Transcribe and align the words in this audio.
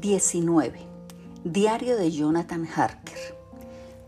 19. 0.00 0.78
Diario 1.42 1.96
de 1.96 2.12
Jonathan 2.12 2.68
Harker. 2.72 3.36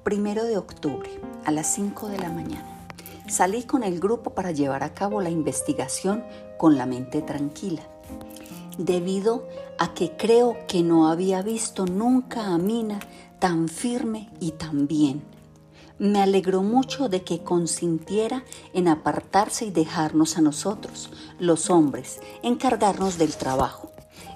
Primero 0.04 0.44
de 0.44 0.56
octubre, 0.56 1.10
a 1.44 1.50
las 1.50 1.74
5 1.74 2.06
de 2.06 2.18
la 2.18 2.30
mañana. 2.30 2.86
Salí 3.26 3.64
con 3.64 3.82
el 3.82 3.98
grupo 3.98 4.30
para 4.30 4.52
llevar 4.52 4.84
a 4.84 4.94
cabo 4.94 5.20
la 5.20 5.30
investigación 5.30 6.22
con 6.58 6.78
la 6.78 6.86
mente 6.86 7.22
tranquila, 7.22 7.82
debido 8.78 9.48
a 9.80 9.92
que 9.92 10.16
creo 10.16 10.58
que 10.68 10.84
no 10.84 11.08
había 11.08 11.42
visto 11.42 11.86
nunca 11.86 12.54
a 12.54 12.58
Mina 12.58 13.00
tan 13.40 13.68
firme 13.68 14.30
y 14.38 14.52
tan 14.52 14.86
bien. 14.86 15.24
Me 15.98 16.22
alegró 16.22 16.62
mucho 16.62 17.08
de 17.08 17.24
que 17.24 17.42
consintiera 17.42 18.44
en 18.74 18.86
apartarse 18.86 19.64
y 19.64 19.70
dejarnos 19.72 20.38
a 20.38 20.40
nosotros, 20.40 21.10
los 21.40 21.68
hombres, 21.68 22.20
encargarnos 22.44 23.18
del 23.18 23.34
trabajo. 23.34 23.89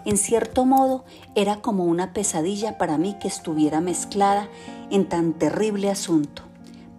En 0.05 0.17
cierto 0.17 0.65
modo, 0.65 1.05
era 1.35 1.57
como 1.57 1.85
una 1.85 2.13
pesadilla 2.13 2.79
para 2.79 2.99
mí 2.99 3.17
que 3.21 3.29
estuviera 3.29 3.81
mezclada 3.81 4.49
en 4.91 5.09
tan 5.09 5.33
terrible 5.33 5.91
asunto. 5.91 6.44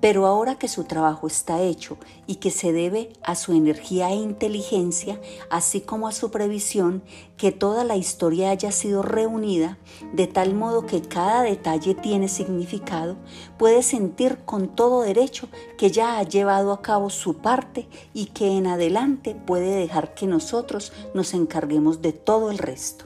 Pero 0.06 0.28
ahora 0.28 0.54
que 0.54 0.68
su 0.68 0.84
trabajo 0.84 1.26
está 1.26 1.64
hecho 1.64 1.98
y 2.28 2.36
que 2.36 2.52
se 2.52 2.72
debe 2.72 3.10
a 3.24 3.34
su 3.34 3.54
energía 3.54 4.12
e 4.12 4.14
inteligencia, 4.14 5.20
así 5.50 5.82
como 5.82 6.08
a 6.08 6.12
su 6.12 6.30
previsión, 6.30 7.02
que 7.38 7.52
toda 7.52 7.84
la 7.84 7.96
historia 7.96 8.52
haya 8.52 8.72
sido 8.72 9.02
reunida 9.02 9.80
de 10.14 10.28
tal 10.28 10.54
modo 10.54 10.86
que 10.86 11.02
cada 11.02 11.42
detalle 11.42 11.96
tiene 11.96 12.28
significado, 12.28 13.18
puede 13.58 13.82
sentir 13.82 14.38
con 14.46 14.68
todo 14.68 15.02
derecho 15.02 15.50
que 15.76 15.90
ya 15.90 16.20
ha 16.20 16.22
llevado 16.22 16.72
a 16.72 16.84
cabo 16.84 17.10
su 17.10 17.38
parte 17.38 17.88
y 18.14 18.28
que 18.28 18.56
en 18.56 18.68
adelante 18.68 19.34
puede 19.34 19.76
dejar 19.76 20.14
que 20.14 20.28
nosotros 20.28 20.94
nos 21.16 21.34
encarguemos 21.34 22.04
de 22.04 22.14
todo 22.14 22.52
el 22.52 22.60
resto. 22.60 23.06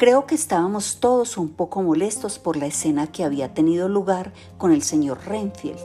Creo 0.00 0.26
que 0.26 0.34
estábamos 0.34 0.96
todos 0.98 1.36
un 1.36 1.50
poco 1.50 1.82
molestos 1.82 2.38
por 2.38 2.56
la 2.56 2.64
escena 2.64 3.12
que 3.12 3.22
había 3.22 3.52
tenido 3.52 3.86
lugar 3.86 4.32
con 4.56 4.72
el 4.72 4.80
señor 4.82 5.26
Renfield. 5.26 5.78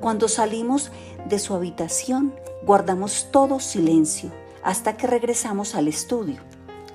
Cuando 0.00 0.26
salimos 0.26 0.90
de 1.28 1.38
su 1.38 1.54
habitación, 1.54 2.34
guardamos 2.66 3.28
todo 3.30 3.60
silencio 3.60 4.32
hasta 4.64 4.96
que 4.96 5.06
regresamos 5.06 5.76
al 5.76 5.86
estudio. 5.86 6.40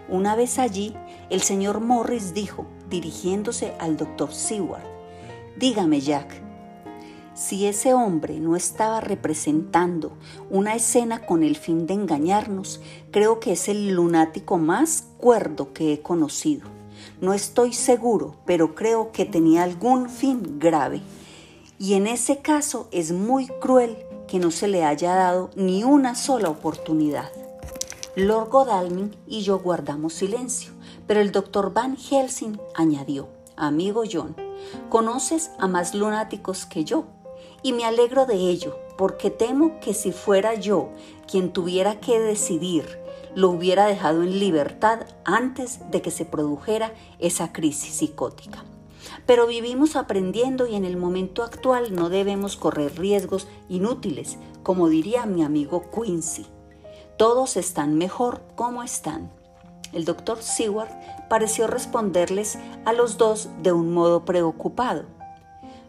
Una 0.09 0.35
vez 0.35 0.59
allí, 0.59 0.93
el 1.29 1.41
señor 1.41 1.79
Morris 1.79 2.33
dijo, 2.33 2.65
dirigiéndose 2.89 3.73
al 3.79 3.95
doctor 3.95 4.33
Seward, 4.33 4.83
Dígame, 5.55 6.01
Jack, 6.01 6.46
si 7.37 7.67
ese 7.67 7.93
hombre 7.93 8.39
no 8.39 8.55
estaba 8.55 8.99
representando 8.99 10.13
una 10.49 10.73
escena 10.73 11.23
con 11.23 11.43
el 11.43 11.55
fin 11.55 11.85
de 11.85 11.93
engañarnos, 11.93 12.81
creo 13.11 13.39
que 13.39 13.51
es 13.51 13.69
el 13.69 13.91
lunático 13.91 14.57
más 14.57 15.03
cuerdo 15.19 15.71
que 15.71 15.93
he 15.93 16.01
conocido. 16.01 16.67
No 17.21 17.35
estoy 17.35 17.73
seguro, 17.73 18.37
pero 18.47 18.73
creo 18.73 19.11
que 19.11 19.25
tenía 19.25 19.61
algún 19.61 20.09
fin 20.09 20.57
grave. 20.57 21.01
Y 21.77 21.93
en 21.93 22.07
ese 22.07 22.39
caso 22.39 22.87
es 22.91 23.11
muy 23.11 23.45
cruel 23.61 23.97
que 24.27 24.39
no 24.39 24.49
se 24.49 24.67
le 24.67 24.83
haya 24.83 25.13
dado 25.13 25.51
ni 25.55 25.83
una 25.83 26.15
sola 26.15 26.49
oportunidad. 26.49 27.31
Lord 28.15 28.49
Godalming 28.49 29.15
y 29.27 29.41
yo 29.41 29.59
guardamos 29.59 30.13
silencio, 30.13 30.71
pero 31.05 31.21
el 31.21 31.31
doctor 31.31 31.71
Van 31.71 31.97
Helsing 31.97 32.59
añadió, 32.73 33.27
amigo 33.55 34.01
John, 34.11 34.35
conoces 34.89 35.51
a 35.59 35.67
más 35.67 35.93
lunáticos 35.93 36.65
que 36.65 36.83
yo 36.83 37.05
y 37.63 37.73
me 37.73 37.85
alegro 37.85 38.25
de 38.25 38.35
ello, 38.35 38.77
porque 38.97 39.29
temo 39.29 39.79
que 39.79 39.93
si 39.93 40.11
fuera 40.11 40.55
yo 40.55 40.89
quien 41.27 41.51
tuviera 41.51 41.99
que 41.99 42.19
decidir, 42.19 42.99
lo 43.35 43.49
hubiera 43.49 43.85
dejado 43.85 44.23
en 44.23 44.39
libertad 44.39 45.05
antes 45.23 45.79
de 45.91 46.01
que 46.01 46.11
se 46.11 46.25
produjera 46.25 46.93
esa 47.19 47.53
crisis 47.53 47.93
psicótica. 47.95 48.63
Pero 49.25 49.45
vivimos 49.45 49.95
aprendiendo 49.95 50.67
y 50.67 50.75
en 50.75 50.85
el 50.85 50.97
momento 50.97 51.43
actual 51.43 51.93
no 51.93 52.09
debemos 52.09 52.57
correr 52.57 52.97
riesgos 52.97 53.47
inútiles, 53.69 54.37
como 54.63 54.89
diría 54.89 55.25
mi 55.25 55.43
amigo 55.43 55.85
Quincy. 55.91 56.47
Todos 57.17 57.57
están 57.57 57.97
mejor 57.97 58.41
como 58.55 58.83
están. 58.83 59.31
El 59.93 60.05
doctor 60.05 60.41
Seward 60.41 60.89
pareció 61.29 61.67
responderles 61.67 62.57
a 62.85 62.93
los 62.93 63.17
dos 63.17 63.49
de 63.61 63.71
un 63.71 63.93
modo 63.93 64.25
preocupado. 64.25 65.05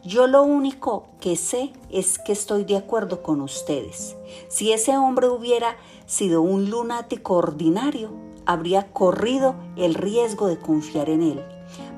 Yo 0.09 0.27
lo 0.27 0.43
único 0.43 1.07
que 1.21 1.37
sé 1.37 1.71
es 1.91 2.19
que 2.19 2.33
estoy 2.33 2.65
de 2.65 2.79
acuerdo 2.79 3.23
con 3.23 3.43
ustedes. 3.43 4.17
Si 4.49 4.73
ese 4.73 4.97
hombre 4.97 5.29
hubiera 5.29 5.77
sido 6.07 6.41
un 6.41 6.71
lunático 6.71 7.35
ordinario, 7.35 8.09
habría 8.47 8.91
corrido 8.91 9.55
el 9.77 9.93
riesgo 9.93 10.47
de 10.47 10.59
confiar 10.59 11.11
en 11.11 11.21
él. 11.21 11.45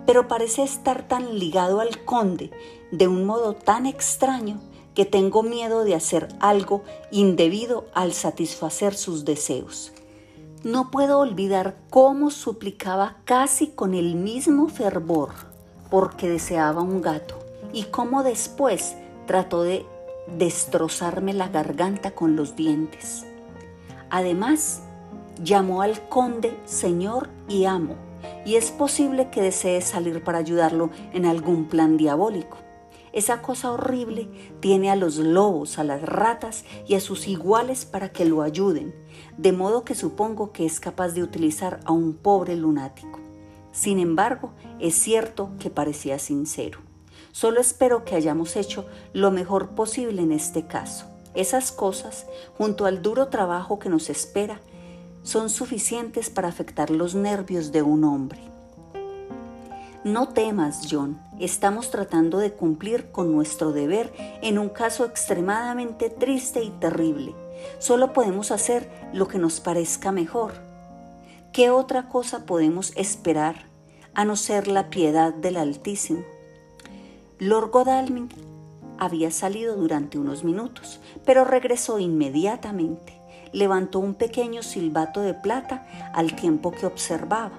Pero 0.06 0.26
parece 0.26 0.64
estar 0.64 1.06
tan 1.06 1.38
ligado 1.38 1.78
al 1.78 2.04
conde 2.04 2.50
de 2.90 3.06
un 3.06 3.26
modo 3.26 3.54
tan 3.54 3.86
extraño 3.86 4.58
que 4.92 5.04
tengo 5.04 5.44
miedo 5.44 5.84
de 5.84 5.94
hacer 5.94 6.26
algo 6.40 6.82
indebido 7.12 7.86
al 7.94 8.12
satisfacer 8.12 8.96
sus 8.96 9.24
deseos. 9.24 9.92
No 10.64 10.90
puedo 10.90 11.20
olvidar 11.20 11.76
cómo 11.90 12.32
suplicaba 12.32 13.18
casi 13.24 13.68
con 13.68 13.94
el 13.94 14.16
mismo 14.16 14.66
fervor 14.66 15.30
porque 15.90 16.28
deseaba 16.28 16.82
un 16.82 17.02
gato 17.02 17.39
y 17.72 17.84
cómo 17.84 18.22
después 18.22 18.96
trató 19.26 19.62
de 19.62 19.86
destrozarme 20.38 21.32
la 21.32 21.48
garganta 21.48 22.12
con 22.12 22.36
los 22.36 22.56
dientes. 22.56 23.26
Además, 24.10 24.82
llamó 25.42 25.82
al 25.82 26.08
conde 26.08 26.56
señor 26.64 27.28
y 27.48 27.64
amo, 27.64 27.96
y 28.44 28.56
es 28.56 28.70
posible 28.70 29.30
que 29.30 29.42
desee 29.42 29.80
salir 29.80 30.22
para 30.22 30.38
ayudarlo 30.38 30.90
en 31.12 31.26
algún 31.26 31.66
plan 31.66 31.96
diabólico. 31.96 32.58
Esa 33.12 33.42
cosa 33.42 33.72
horrible 33.72 34.28
tiene 34.60 34.90
a 34.90 34.96
los 34.96 35.16
lobos, 35.16 35.78
a 35.78 35.84
las 35.84 36.02
ratas 36.02 36.64
y 36.86 36.94
a 36.94 37.00
sus 37.00 37.26
iguales 37.26 37.84
para 37.84 38.12
que 38.12 38.24
lo 38.24 38.42
ayuden, 38.42 38.94
de 39.36 39.52
modo 39.52 39.84
que 39.84 39.96
supongo 39.96 40.52
que 40.52 40.64
es 40.64 40.78
capaz 40.78 41.08
de 41.08 41.22
utilizar 41.22 41.80
a 41.84 41.92
un 41.92 42.14
pobre 42.14 42.54
lunático. 42.54 43.18
Sin 43.72 43.98
embargo, 43.98 44.52
es 44.78 44.94
cierto 44.94 45.50
que 45.58 45.70
parecía 45.70 46.18
sincero. 46.18 46.89
Solo 47.32 47.60
espero 47.60 48.04
que 48.04 48.16
hayamos 48.16 48.56
hecho 48.56 48.86
lo 49.12 49.30
mejor 49.30 49.70
posible 49.70 50.22
en 50.22 50.32
este 50.32 50.66
caso. 50.66 51.06
Esas 51.34 51.70
cosas, 51.70 52.26
junto 52.58 52.86
al 52.86 53.02
duro 53.02 53.28
trabajo 53.28 53.78
que 53.78 53.88
nos 53.88 54.10
espera, 54.10 54.60
son 55.22 55.50
suficientes 55.50 56.30
para 56.30 56.48
afectar 56.48 56.90
los 56.90 57.14
nervios 57.14 57.72
de 57.72 57.82
un 57.82 58.04
hombre. 58.04 58.40
No 60.02 60.30
temas, 60.30 60.88
John, 60.90 61.20
estamos 61.38 61.90
tratando 61.90 62.38
de 62.38 62.52
cumplir 62.52 63.10
con 63.12 63.32
nuestro 63.32 63.70
deber 63.72 64.12
en 64.40 64.58
un 64.58 64.70
caso 64.70 65.04
extremadamente 65.04 66.08
triste 66.08 66.64
y 66.64 66.70
terrible. 66.70 67.34
Solo 67.78 68.14
podemos 68.14 68.50
hacer 68.50 68.90
lo 69.12 69.28
que 69.28 69.38
nos 69.38 69.60
parezca 69.60 70.10
mejor. 70.10 70.54
¿Qué 71.52 71.68
otra 71.68 72.08
cosa 72.08 72.46
podemos 72.46 72.92
esperar 72.96 73.66
a 74.14 74.24
no 74.24 74.36
ser 74.36 74.68
la 74.68 74.88
piedad 74.88 75.34
del 75.34 75.58
Altísimo? 75.58 76.24
Lord 77.40 77.70
Godalming 77.70 78.28
había 78.98 79.30
salido 79.30 79.74
durante 79.74 80.18
unos 80.18 80.44
minutos, 80.44 81.00
pero 81.24 81.46
regresó 81.46 81.98
inmediatamente. 81.98 83.18
Levantó 83.54 83.98
un 83.98 84.12
pequeño 84.12 84.62
silbato 84.62 85.22
de 85.22 85.32
plata 85.32 85.86
al 86.12 86.36
tiempo 86.36 86.70
que 86.70 86.84
observaba. 86.84 87.52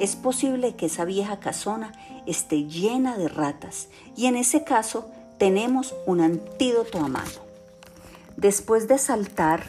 Es 0.00 0.16
posible 0.16 0.74
que 0.74 0.86
esa 0.86 1.04
vieja 1.04 1.38
casona 1.38 1.92
esté 2.26 2.64
llena 2.64 3.16
de 3.16 3.28
ratas 3.28 3.86
y 4.16 4.26
en 4.26 4.34
ese 4.34 4.64
caso 4.64 5.08
tenemos 5.38 5.94
un 6.06 6.22
antídoto 6.22 6.98
a 6.98 7.06
mano. 7.06 7.30
Después 8.36 8.88
de 8.88 8.98
saltar 8.98 9.62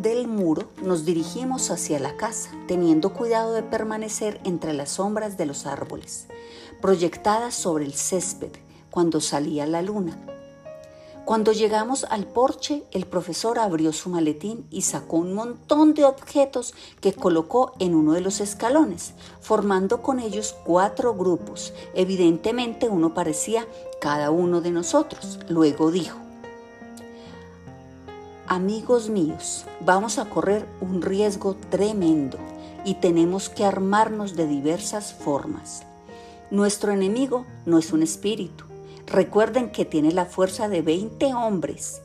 del 0.00 0.26
muro, 0.26 0.68
nos 0.82 1.04
dirigimos 1.04 1.70
hacia 1.70 2.00
la 2.00 2.16
casa, 2.16 2.50
teniendo 2.66 3.12
cuidado 3.12 3.52
de 3.52 3.62
permanecer 3.62 4.40
entre 4.42 4.72
las 4.72 4.90
sombras 4.90 5.36
de 5.36 5.46
los 5.46 5.64
árboles, 5.64 6.26
proyectadas 6.80 7.54
sobre 7.54 7.84
el 7.84 7.94
césped 7.94 8.50
cuando 8.94 9.20
salía 9.20 9.66
la 9.66 9.82
luna. 9.82 10.16
Cuando 11.24 11.50
llegamos 11.50 12.04
al 12.04 12.28
porche, 12.28 12.84
el 12.92 13.06
profesor 13.06 13.58
abrió 13.58 13.92
su 13.92 14.08
maletín 14.08 14.68
y 14.70 14.82
sacó 14.82 15.16
un 15.16 15.34
montón 15.34 15.94
de 15.94 16.04
objetos 16.04 16.74
que 17.00 17.12
colocó 17.12 17.72
en 17.80 17.96
uno 17.96 18.12
de 18.12 18.20
los 18.20 18.40
escalones, 18.40 19.14
formando 19.40 20.00
con 20.00 20.20
ellos 20.20 20.54
cuatro 20.64 21.12
grupos. 21.12 21.74
Evidentemente 21.94 22.88
uno 22.88 23.14
parecía 23.14 23.66
cada 24.00 24.30
uno 24.30 24.60
de 24.60 24.70
nosotros. 24.70 25.40
Luego 25.48 25.90
dijo, 25.90 26.16
Amigos 28.46 29.08
míos, 29.08 29.64
vamos 29.80 30.18
a 30.18 30.30
correr 30.30 30.68
un 30.80 31.02
riesgo 31.02 31.56
tremendo 31.68 32.38
y 32.84 32.94
tenemos 32.94 33.48
que 33.48 33.64
armarnos 33.64 34.36
de 34.36 34.46
diversas 34.46 35.12
formas. 35.14 35.82
Nuestro 36.52 36.92
enemigo 36.92 37.44
no 37.66 37.78
es 37.78 37.92
un 37.92 38.04
espíritu, 38.04 38.66
Recuerden 39.14 39.70
que 39.70 39.84
tiene 39.84 40.10
la 40.10 40.24
fuerza 40.24 40.68
de 40.68 40.82
20 40.82 41.34
hombres 41.34 42.02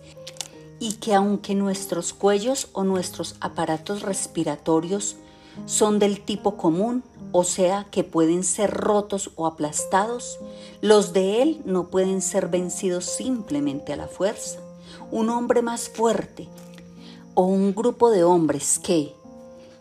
y 0.79 0.97
que 0.97 1.15
aunque 1.15 1.55
nuestros 1.55 2.13
cuellos 2.13 2.69
o 2.73 2.83
nuestros 2.83 3.35
aparatos 3.41 4.03
respiratorios 4.03 5.15
son 5.65 5.97
del 5.97 6.21
tipo 6.21 6.55
común, 6.55 7.03
o 7.31 7.43
sea 7.43 7.87
que 7.89 8.03
pueden 8.03 8.43
ser 8.43 8.69
rotos 8.69 9.31
o 9.37 9.47
aplastados. 9.47 10.37
Los 10.81 11.11
de 11.11 11.41
él 11.41 11.61
no 11.65 11.87
pueden 11.87 12.21
ser 12.21 12.47
vencidos 12.47 13.05
simplemente 13.05 13.91
a 13.91 13.97
la 13.97 14.07
fuerza. 14.07 14.59
Un 15.09 15.31
hombre 15.31 15.63
más 15.63 15.89
fuerte 15.89 16.47
o 17.33 17.41
un 17.41 17.73
grupo 17.73 18.11
de 18.11 18.23
hombres 18.23 18.77
que, 18.77 19.15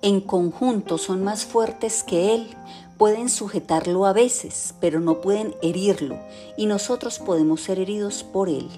en 0.00 0.22
conjunto, 0.22 0.96
son 0.96 1.25
más 1.25 1.44
fuertes 1.44 2.02
que 2.02 2.34
él, 2.34 2.56
pueden 2.99 3.29
sujetarlo 3.29 4.05
a 4.06 4.12
veces, 4.12 4.75
pero 4.81 4.99
no 4.99 5.21
pueden 5.21 5.55
herirlo, 5.62 6.19
y 6.56 6.67
nosotros 6.67 7.21
podemos 7.21 7.62
ser 7.62 7.79
heridos 7.79 8.25
por 8.25 8.49
él. 8.49 8.69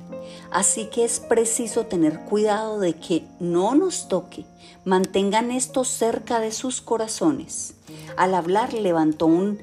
Así 0.50 0.86
que 0.86 1.04
es 1.04 1.20
preciso 1.20 1.86
tener 1.86 2.20
cuidado 2.20 2.78
de 2.78 2.92
que 2.92 3.24
no 3.40 3.74
nos 3.74 4.08
toque. 4.08 4.44
Mantengan 4.84 5.50
esto 5.50 5.84
cerca 5.84 6.38
de 6.38 6.52
sus 6.52 6.82
corazones. 6.82 7.74
Al 8.16 8.34
hablar 8.34 8.74
levantó 8.74 9.26
un 9.26 9.58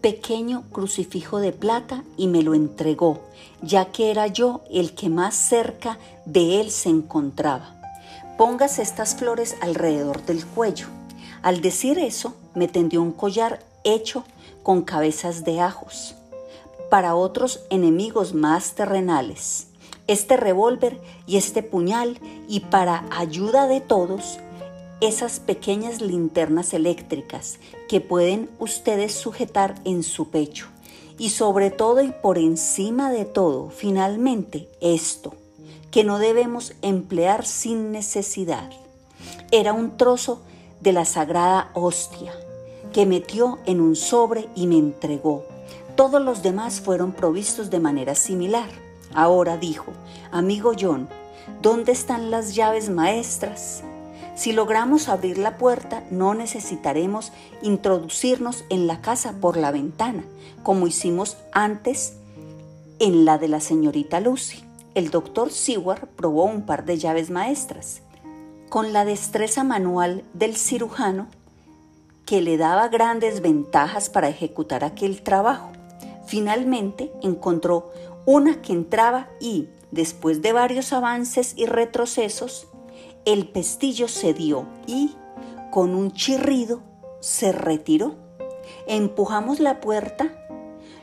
pequeño 0.00 0.64
crucifijo 0.70 1.38
de 1.38 1.52
plata 1.52 2.04
y 2.16 2.26
me 2.26 2.42
lo 2.42 2.54
entregó, 2.54 3.20
ya 3.62 3.86
que 3.86 4.10
era 4.10 4.26
yo 4.26 4.62
el 4.70 4.94
que 4.94 5.08
más 5.10 5.34
cerca 5.34 5.98
de 6.24 6.60
él 6.60 6.70
se 6.70 6.88
encontraba. 6.88 7.74
Póngase 8.38 8.82
estas 8.82 9.14
flores 9.14 9.56
alrededor 9.60 10.24
del 10.24 10.44
cuello. 10.44 10.88
Al 11.42 11.60
decir 11.60 11.98
eso, 11.98 12.34
me 12.54 12.68
tendió 12.68 13.02
un 13.02 13.12
collar 13.12 13.60
hecho 13.84 14.24
con 14.62 14.82
cabezas 14.82 15.44
de 15.44 15.60
ajos. 15.60 16.16
Para 16.90 17.14
otros 17.14 17.60
enemigos 17.70 18.34
más 18.34 18.74
terrenales, 18.74 19.68
este 20.06 20.36
revólver 20.36 21.00
y 21.26 21.36
este 21.36 21.62
puñal 21.62 22.18
y 22.48 22.60
para 22.60 23.06
ayuda 23.10 23.66
de 23.66 23.80
todos, 23.80 24.38
esas 25.00 25.38
pequeñas 25.38 26.00
linternas 26.00 26.72
eléctricas 26.72 27.58
que 27.88 28.00
pueden 28.00 28.50
ustedes 28.58 29.14
sujetar 29.14 29.74
en 29.84 30.02
su 30.02 30.30
pecho. 30.30 30.68
Y 31.18 31.30
sobre 31.30 31.70
todo 31.70 32.00
y 32.02 32.10
por 32.10 32.38
encima 32.38 33.12
de 33.12 33.24
todo, 33.24 33.70
finalmente, 33.70 34.68
esto, 34.80 35.34
que 35.90 36.02
no 36.02 36.18
debemos 36.18 36.72
emplear 36.82 37.46
sin 37.46 37.92
necesidad. 37.92 38.70
Era 39.52 39.72
un 39.72 39.96
trozo 39.96 40.42
de 40.80 40.92
la 40.92 41.04
sagrada 41.04 41.70
hostia 41.74 42.32
que 42.94 43.04
metió 43.06 43.58
en 43.66 43.80
un 43.80 43.96
sobre 43.96 44.48
y 44.54 44.68
me 44.68 44.78
entregó. 44.78 45.44
Todos 45.96 46.22
los 46.22 46.42
demás 46.42 46.80
fueron 46.80 47.12
provistos 47.12 47.68
de 47.68 47.80
manera 47.80 48.14
similar. 48.14 48.70
Ahora 49.12 49.56
dijo, 49.56 49.92
amigo 50.30 50.72
John, 50.80 51.08
¿dónde 51.60 51.90
están 51.90 52.30
las 52.30 52.54
llaves 52.54 52.88
maestras? 52.88 53.82
Si 54.36 54.52
logramos 54.52 55.08
abrir 55.08 55.38
la 55.38 55.58
puerta, 55.58 56.04
no 56.10 56.34
necesitaremos 56.34 57.32
introducirnos 57.62 58.64
en 58.70 58.86
la 58.86 59.00
casa 59.00 59.34
por 59.40 59.56
la 59.56 59.72
ventana, 59.72 60.24
como 60.62 60.86
hicimos 60.86 61.36
antes 61.52 62.14
en 63.00 63.24
la 63.24 63.38
de 63.38 63.48
la 63.48 63.58
señorita 63.58 64.20
Lucy. 64.20 64.62
El 64.94 65.10
doctor 65.10 65.50
Seward 65.50 66.06
probó 66.14 66.44
un 66.44 66.62
par 66.62 66.84
de 66.84 66.96
llaves 66.96 67.30
maestras. 67.30 68.02
Con 68.68 68.92
la 68.92 69.04
destreza 69.04 69.64
manual 69.64 70.22
del 70.32 70.56
cirujano, 70.56 71.26
que 72.26 72.40
le 72.40 72.56
daba 72.56 72.88
grandes 72.88 73.40
ventajas 73.40 74.08
para 74.08 74.28
ejecutar 74.28 74.84
aquel 74.84 75.22
trabajo. 75.22 75.70
Finalmente 76.26 77.12
encontró 77.22 77.92
una 78.26 78.62
que 78.62 78.72
entraba 78.72 79.28
y, 79.40 79.68
después 79.90 80.40
de 80.42 80.52
varios 80.52 80.92
avances 80.92 81.54
y 81.56 81.66
retrocesos, 81.66 82.68
el 83.24 83.48
pestillo 83.48 84.08
cedió 84.08 84.66
y, 84.86 85.14
con 85.70 85.94
un 85.94 86.12
chirrido, 86.12 86.80
se 87.20 87.52
retiró. 87.52 88.16
Empujamos 88.86 89.60
la 89.60 89.80
puerta, 89.80 90.30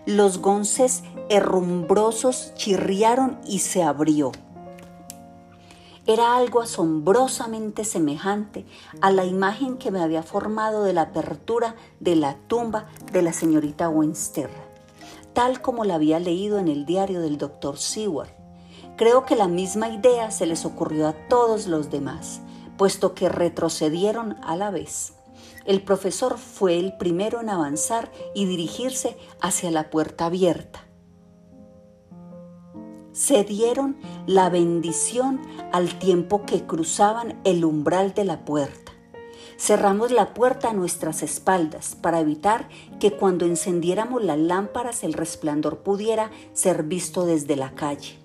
los 0.06 0.40
gonces 0.40 1.04
herrumbrosos 1.30 2.54
chirriaron 2.56 3.40
y 3.46 3.60
se 3.60 3.84
abrió. 3.84 4.32
Era 6.12 6.36
algo 6.36 6.60
asombrosamente 6.60 7.86
semejante 7.86 8.66
a 9.00 9.12
la 9.12 9.24
imagen 9.24 9.78
que 9.78 9.92
me 9.92 10.02
había 10.02 10.24
formado 10.24 10.84
de 10.84 10.92
la 10.92 11.04
apertura 11.04 11.78
de 12.02 12.18
la 12.18 12.36
tumba 12.50 12.90
de 13.14 13.22
la 13.22 13.32
señorita 13.32 13.88
Winster, 13.88 14.50
tal 15.32 15.62
como 15.62 15.86
la 15.86 15.96
había 15.96 16.20
leído 16.20 16.60
en 16.60 16.68
el 16.68 16.86
diario 16.86 17.22
del 17.22 17.38
doctor 17.38 17.78
Seward. 17.78 18.28
Creo 18.98 19.26
que 19.26 19.38
la 19.38 19.48
misma 19.48 19.88
idea 19.88 20.32
se 20.32 20.48
les 20.48 20.66
ocurrió 20.66 21.08
a 21.08 21.14
todos 21.30 21.68
los 21.68 21.90
demás, 21.90 22.42
puesto 22.78 23.14
que 23.14 23.30
retrocedieron 23.30 24.36
a 24.44 24.58
la 24.58 24.70
vez. 24.70 25.14
El 25.64 25.82
profesor 25.82 26.38
fue 26.38 26.78
el 26.78 26.98
primero 26.98 27.40
en 27.40 27.50
avanzar 27.50 28.12
y 28.36 28.48
dirigirse 28.48 29.18
hacia 29.40 29.72
la 29.72 29.90
puerta 29.90 30.26
abierta 30.26 30.91
se 33.22 33.44
dieron 33.44 33.98
la 34.26 34.50
bendición 34.50 35.40
al 35.72 36.00
tiempo 36.00 36.44
que 36.44 36.66
cruzaban 36.66 37.40
el 37.44 37.64
umbral 37.64 38.16
de 38.16 38.26
la 38.26 38.46
puerta. 38.46 38.94
Cerramos 39.60 40.10
la 40.10 40.34
puerta 40.34 40.72
a 40.72 40.74
nuestras 40.74 41.22
espaldas 41.22 41.94
para 41.94 42.20
evitar 42.20 42.68
que 43.00 43.12
cuando 43.12 43.46
encendiéramos 43.46 44.24
las 44.24 44.40
lámparas 44.40 45.04
el 45.04 45.14
resplandor 45.14 45.84
pudiera 45.84 46.32
ser 46.54 46.82
visto 46.82 47.28
desde 47.28 47.56
la 47.56 47.76
calle. 47.76 48.18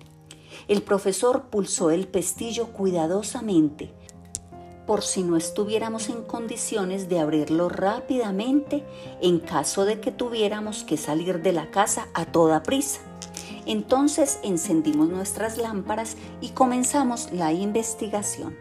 El 0.67 0.81
profesor 0.81 1.43
pulsó 1.51 1.91
el 1.91 2.07
pestillo 2.07 2.73
cuidadosamente 2.73 3.93
por 4.87 5.03
si 5.03 5.21
no 5.21 5.37
estuviéramos 5.37 6.09
en 6.09 6.23
condiciones 6.23 7.07
de 7.07 7.19
abrirlo 7.19 7.69
rápidamente 7.69 8.83
en 9.21 9.39
caso 9.39 9.85
de 9.85 9.99
que 9.99 10.11
tuviéramos 10.11 10.83
que 10.83 10.97
salir 10.97 11.43
de 11.43 11.51
la 11.53 11.69
casa 11.69 12.07
a 12.15 12.25
toda 12.25 12.63
prisa. 12.63 13.06
Entonces 13.67 14.39
encendimos 14.43 15.09
nuestras 15.09 15.57
lámparas 15.57 16.15
y 16.39 16.51
comenzamos 16.51 17.33
la 17.33 17.51
investigación. 17.51 18.55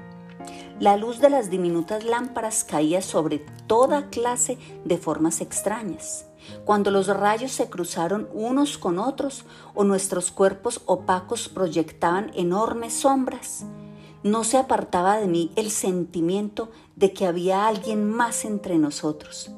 La 0.81 0.97
luz 0.97 1.21
de 1.21 1.31
las 1.31 1.49
diminutas 1.49 2.05
lámparas 2.05 2.65
caía 2.65 3.01
sobre 3.01 3.39
toda 3.69 4.11
clase 4.11 4.59
de 4.85 4.99
formas 4.99 5.41
extrañas. 5.41 6.27
Cuando 6.65 6.91
los 6.91 7.07
rayos 7.07 7.53
se 7.53 7.71
cruzaron 7.71 8.29
unos 8.35 8.79
con 8.79 8.99
otros 8.99 9.45
o 9.75 9.85
nuestros 9.85 10.33
cuerpos 10.33 10.83
opacos 10.87 11.49
proyectaban 11.49 12.33
enormes 12.35 12.93
sombras, 12.93 13.65
no 14.25 14.43
se 14.43 14.59
apartaba 14.59 15.19
de 15.19 15.29
mí 15.29 15.53
el 15.55 15.71
sentimiento 15.71 16.69
de 16.97 17.13
que 17.13 17.27
había 17.27 17.69
alguien 17.69 18.11
más 18.11 18.45
entre 18.45 18.77
nosotros. 18.77 19.53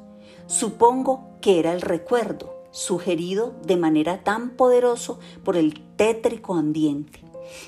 Supongo 0.46 1.30
que 1.40 1.58
era 1.58 1.72
el 1.72 1.80
recuerdo, 1.80 2.57
sugerido 2.78 3.54
de 3.66 3.76
manera 3.76 4.22
tan 4.22 4.50
poderoso 4.50 5.18
por 5.44 5.56
el 5.56 5.80
tétrico 5.96 6.54
ambiente 6.54 7.20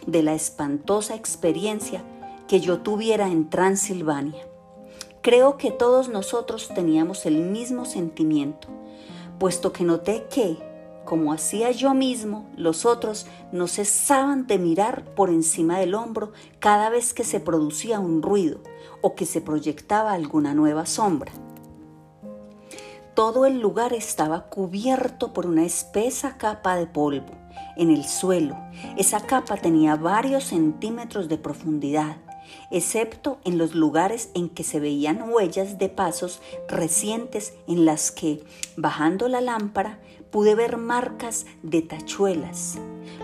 de 0.07 0.23
la 0.23 0.35
espantosa 0.35 1.17
experiencia 1.17 2.05
que 2.47 2.61
yo 2.61 2.79
tuviera 2.79 3.27
en 3.27 3.51
Transilvania. 3.51 4.47
Creo 5.21 5.57
que 5.57 5.73
todos 5.73 6.09
nosotros 6.09 6.71
teníamos 6.75 7.27
el 7.27 7.39
mismo 7.39 7.87
sentimiento, 7.87 8.69
puesto 9.41 9.73
que 9.73 9.83
noté 9.83 10.27
que, 10.31 10.57
como 11.05 11.33
hacía 11.33 11.73
yo 11.73 11.93
mismo, 11.93 12.49
los 12.57 12.87
otros 12.87 13.27
no 13.51 13.67
cesaban 13.67 14.47
de 14.47 14.59
mirar 14.59 15.05
por 15.17 15.31
encima 15.31 15.81
del 15.81 15.95
hombro 15.95 16.31
cada 16.61 16.89
vez 16.89 17.13
que 17.15 17.25
se 17.25 17.41
producía 17.41 17.99
un 17.99 18.23
ruido 18.23 18.61
o 19.01 19.17
que 19.17 19.27
se 19.27 19.41
proyectaba 19.41 20.13
alguna 20.13 20.55
nueva 20.55 20.87
sombra. 20.87 21.33
Todo 23.21 23.45
el 23.45 23.61
lugar 23.61 23.93
estaba 23.93 24.47
cubierto 24.47 25.35
por 25.35 25.45
una 25.45 25.67
espesa 25.67 26.39
capa 26.39 26.77
de 26.77 26.87
polvo. 26.87 27.35
En 27.77 27.91
el 27.91 28.07
suelo, 28.07 28.57
esa 28.97 29.21
capa 29.21 29.59
tenía 29.59 29.95
varios 29.97 30.45
centímetros 30.45 31.29
de 31.29 31.37
profundidad, 31.37 32.17
excepto 32.71 33.39
en 33.45 33.59
los 33.59 33.75
lugares 33.75 34.31
en 34.33 34.49
que 34.49 34.65
se 34.65 34.81
veían 34.81 35.31
huellas 35.31 35.77
de 35.77 35.91
pasos 35.91 36.41
recientes 36.67 37.53
en 37.69 37.85
las 37.85 38.11
que, 38.11 38.43
bajando 38.79 39.29
la 39.29 39.43
lámpara, 39.43 39.99
pude 40.31 40.55
ver 40.55 40.79
marcas 40.79 41.45
de 41.63 41.83
tachuelas. 41.83 42.79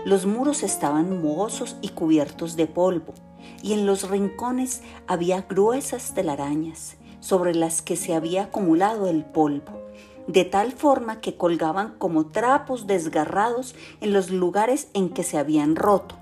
Los 0.05 0.27
muros 0.27 0.61
estaban 0.61 1.23
mohosos 1.23 1.75
y 1.81 1.89
cubiertos 1.89 2.55
de 2.55 2.67
polvo, 2.67 3.15
y 3.63 3.73
en 3.73 3.87
los 3.87 4.07
rincones 4.07 4.83
había 5.07 5.41
gruesas 5.41 6.13
telarañas 6.13 6.97
sobre 7.27 7.53
las 7.53 7.81
que 7.81 7.97
se 7.97 8.15
había 8.15 8.43
acumulado 8.43 9.07
el 9.07 9.25
polvo 9.25 9.87
de 10.27 10.43
tal 10.43 10.73
forma 10.73 11.21
que 11.21 11.35
colgaban 11.35 11.95
como 11.97 12.27
trapos 12.27 12.85
desgarrados 12.85 13.75
en 14.01 14.13
los 14.13 14.29
lugares 14.29 14.89
en 14.93 15.09
que 15.09 15.23
se 15.23 15.37
habían 15.37 15.75
roto, 15.75 16.15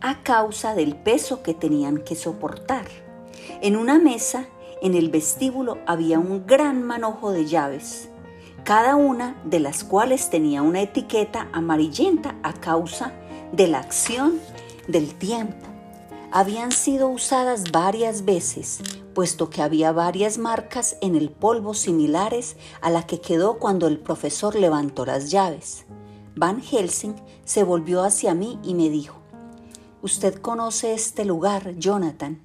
a 0.00 0.22
causa 0.22 0.74
del 0.74 0.94
peso 0.94 1.42
que 1.42 1.54
tenían 1.54 1.98
que 1.98 2.14
soportar. 2.14 2.84
En 3.62 3.76
una 3.76 3.98
mesa, 3.98 4.46
en 4.82 4.94
el 4.94 5.10
vestíbulo, 5.10 5.78
había 5.86 6.18
un 6.18 6.46
gran 6.46 6.82
manojo 6.82 7.32
de 7.32 7.46
llaves, 7.46 8.10
cada 8.62 8.96
una 8.96 9.36
de 9.44 9.60
las 9.60 9.84
cuales 9.84 10.30
tenía 10.30 10.62
una 10.62 10.82
etiqueta 10.82 11.48
amarillenta 11.52 12.36
a 12.42 12.52
causa 12.52 13.12
de 13.52 13.68
la 13.68 13.78
acción 13.78 14.38
del 14.86 15.14
tiempo. 15.14 15.66
habían 16.36 16.72
sido 16.72 17.08
usadas 17.10 17.70
varias 17.70 18.24
veces, 18.24 18.80
puesto 19.14 19.48
que 19.48 19.62
había 19.62 19.92
varias 19.92 20.36
marcas 20.36 20.96
en 21.00 21.14
el 21.14 21.30
polvo 21.30 21.72
similares 21.72 22.56
a 22.80 22.90
la 22.90 23.06
que 23.06 23.20
quedó 23.20 23.58
cuando 23.58 23.86
el 23.86 23.98
profesor 23.98 24.54
levantó 24.56 25.06
las 25.06 25.30
llaves. 25.30 25.86
Van 26.36 26.60
Helsing 26.60 27.14
se 27.44 27.62
volvió 27.62 28.02
hacia 28.02 28.34
mí 28.34 28.58
y 28.62 28.74
me 28.74 28.90
dijo, 28.90 29.16
Usted 30.02 30.34
conoce 30.34 30.92
este 30.92 31.24
lugar, 31.24 31.76
Jonathan. 31.76 32.44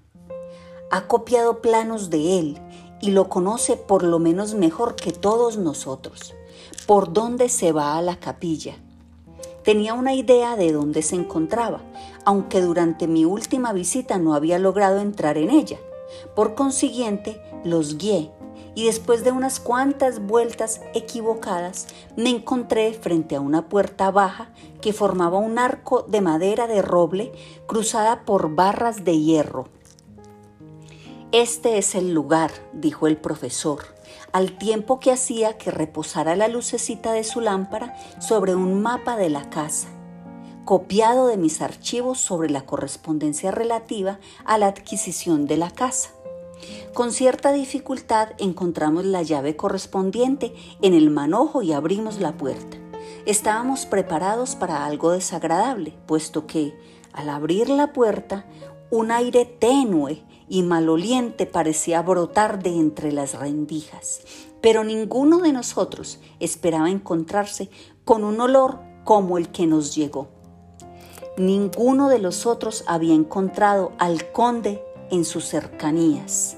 Ha 0.91 1.07
copiado 1.07 1.61
planos 1.61 2.09
de 2.09 2.39
él 2.39 2.57
y 3.01 3.11
lo 3.11 3.27
conoce 3.27 3.75
por 3.75 4.03
lo 4.03 4.19
menos 4.19 4.53
mejor 4.53 4.95
que 4.95 5.11
todos 5.11 5.57
nosotros. 5.57 6.35
¿Por 6.87 7.11
dónde 7.11 7.49
se 7.49 7.71
va 7.71 7.97
a 7.97 8.01
la 8.01 8.19
capilla? 8.19 8.77
Tenía 9.63 9.93
una 9.93 10.13
idea 10.13 10.55
de 10.55 10.71
dónde 10.71 11.01
se 11.01 11.15
encontraba, 11.15 11.81
aunque 12.25 12.61
durante 12.61 13.07
mi 13.07 13.25
última 13.25 13.73
visita 13.73 14.17
no 14.17 14.33
había 14.33 14.57
logrado 14.57 14.99
entrar 14.99 15.37
en 15.37 15.49
ella. 15.49 15.79
Por 16.35 16.55
consiguiente, 16.55 17.41
los 17.63 17.97
guié 17.97 18.31
y 18.75 18.85
después 18.85 19.23
de 19.23 19.31
unas 19.31 19.59
cuantas 19.59 20.19
vueltas 20.25 20.81
equivocadas 20.93 21.87
me 22.15 22.29
encontré 22.29 22.93
frente 22.93 23.35
a 23.35 23.41
una 23.41 23.67
puerta 23.67 24.11
baja 24.11 24.49
que 24.81 24.93
formaba 24.93 25.37
un 25.37 25.59
arco 25.59 26.03
de 26.03 26.21
madera 26.21 26.67
de 26.67 26.81
roble 26.81 27.31
cruzada 27.67 28.23
por 28.25 28.55
barras 28.55 29.03
de 29.03 29.19
hierro. 29.19 29.67
Este 31.31 31.77
es 31.77 31.93
el 31.93 32.11
lugar, 32.11 32.51
dijo 32.73 33.05
el 33.05 33.17
profesor, 33.17 33.79
al 34.31 34.57
tiempo 34.57 34.99
que 34.99 35.11
hacía 35.11 35.57
que 35.57 35.69
reposara 35.69 36.35
la 36.35 36.47
lucecita 36.47 37.13
de 37.13 37.23
su 37.23 37.41
lámpara 37.41 37.95
sobre 38.19 38.55
un 38.55 38.81
mapa 38.81 39.15
de 39.15 39.29
la 39.29 39.49
casa, 39.49 39.89
copiado 40.69 41.25
de 41.25 41.37
mis 41.37 41.63
archivos 41.63 42.19
sobre 42.19 42.47
la 42.47 42.67
correspondencia 42.67 43.49
relativa 43.49 44.19
a 44.45 44.59
la 44.59 44.67
adquisición 44.67 45.47
de 45.47 45.57
la 45.57 45.71
casa. 45.71 46.11
Con 46.93 47.11
cierta 47.11 47.51
dificultad 47.51 48.33
encontramos 48.37 49.03
la 49.03 49.23
llave 49.23 49.55
correspondiente 49.55 50.53
en 50.83 50.93
el 50.93 51.09
manojo 51.09 51.63
y 51.63 51.73
abrimos 51.73 52.19
la 52.19 52.37
puerta. 52.37 52.77
Estábamos 53.25 53.87
preparados 53.87 54.55
para 54.55 54.85
algo 54.85 55.09
desagradable, 55.09 55.97
puesto 56.05 56.45
que, 56.45 56.77
al 57.13 57.29
abrir 57.29 57.67
la 57.69 57.91
puerta, 57.91 58.45
un 58.91 59.09
aire 59.09 59.45
tenue 59.45 60.23
y 60.47 60.61
maloliente 60.61 61.47
parecía 61.47 62.03
brotar 62.03 62.61
de 62.61 62.75
entre 62.75 63.11
las 63.11 63.33
rendijas, 63.33 64.21
pero 64.61 64.83
ninguno 64.83 65.39
de 65.39 65.51
nosotros 65.51 66.19
esperaba 66.39 66.91
encontrarse 66.91 67.71
con 68.05 68.23
un 68.23 68.39
olor 68.39 68.81
como 69.03 69.39
el 69.39 69.49
que 69.49 69.65
nos 69.65 69.95
llegó. 69.95 70.38
Ninguno 71.39 72.09
de 72.09 72.19
los 72.19 72.45
otros 72.45 72.83
había 72.85 73.13
encontrado 73.13 73.93
al 73.97 74.29
conde 74.33 74.83
en 75.09 75.23
sus 75.23 75.45
cercanías, 75.45 76.57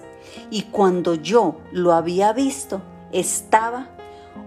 y 0.49 0.63
cuando 0.63 1.13
yo 1.13 1.57
lo 1.71 1.93
había 1.93 2.33
visto, 2.33 2.81
estaba 3.11 3.95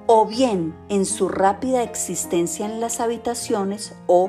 o 0.08 0.26
bien 0.26 0.74
en 0.88 1.06
su 1.06 1.28
rápida 1.28 1.84
existencia 1.84 2.66
en 2.66 2.80
las 2.80 2.98
habitaciones 2.98 3.94
o 4.08 4.28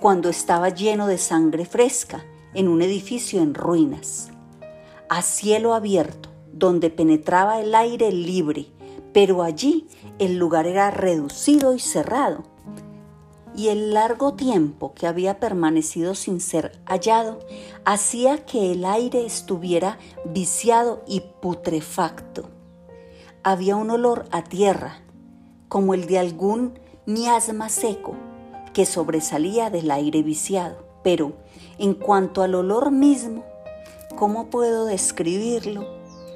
cuando 0.00 0.28
estaba 0.28 0.70
lleno 0.70 1.06
de 1.06 1.18
sangre 1.18 1.66
fresca 1.66 2.24
en 2.52 2.66
un 2.66 2.82
edificio 2.82 3.40
en 3.40 3.54
ruinas 3.54 4.32
a 5.08 5.22
cielo 5.22 5.74
abierto, 5.74 6.30
donde 6.52 6.90
penetraba 6.90 7.60
el 7.60 7.76
aire 7.76 8.10
libre, 8.10 8.66
pero 9.12 9.44
allí 9.44 9.86
el 10.18 10.36
lugar 10.36 10.66
era 10.66 10.90
reducido 10.90 11.74
y 11.74 11.78
cerrado. 11.78 12.53
Y 13.56 13.68
el 13.68 13.94
largo 13.94 14.34
tiempo 14.34 14.94
que 14.94 15.06
había 15.06 15.38
permanecido 15.38 16.14
sin 16.14 16.40
ser 16.40 16.80
hallado 16.86 17.38
hacía 17.84 18.44
que 18.44 18.72
el 18.72 18.84
aire 18.84 19.24
estuviera 19.24 19.98
viciado 20.24 21.02
y 21.06 21.20
putrefacto. 21.40 22.48
Había 23.42 23.76
un 23.76 23.90
olor 23.90 24.26
a 24.30 24.42
tierra, 24.42 25.02
como 25.68 25.94
el 25.94 26.06
de 26.06 26.18
algún 26.18 26.78
miasma 27.06 27.68
seco 27.68 28.14
que 28.72 28.86
sobresalía 28.86 29.70
del 29.70 29.90
aire 29.90 30.22
viciado, 30.22 30.84
pero 31.04 31.34
en 31.78 31.94
cuanto 31.94 32.42
al 32.42 32.54
olor 32.54 32.90
mismo, 32.90 33.44
¿Cómo 34.16 34.46
puedo 34.46 34.84
describirlo? 34.84 35.88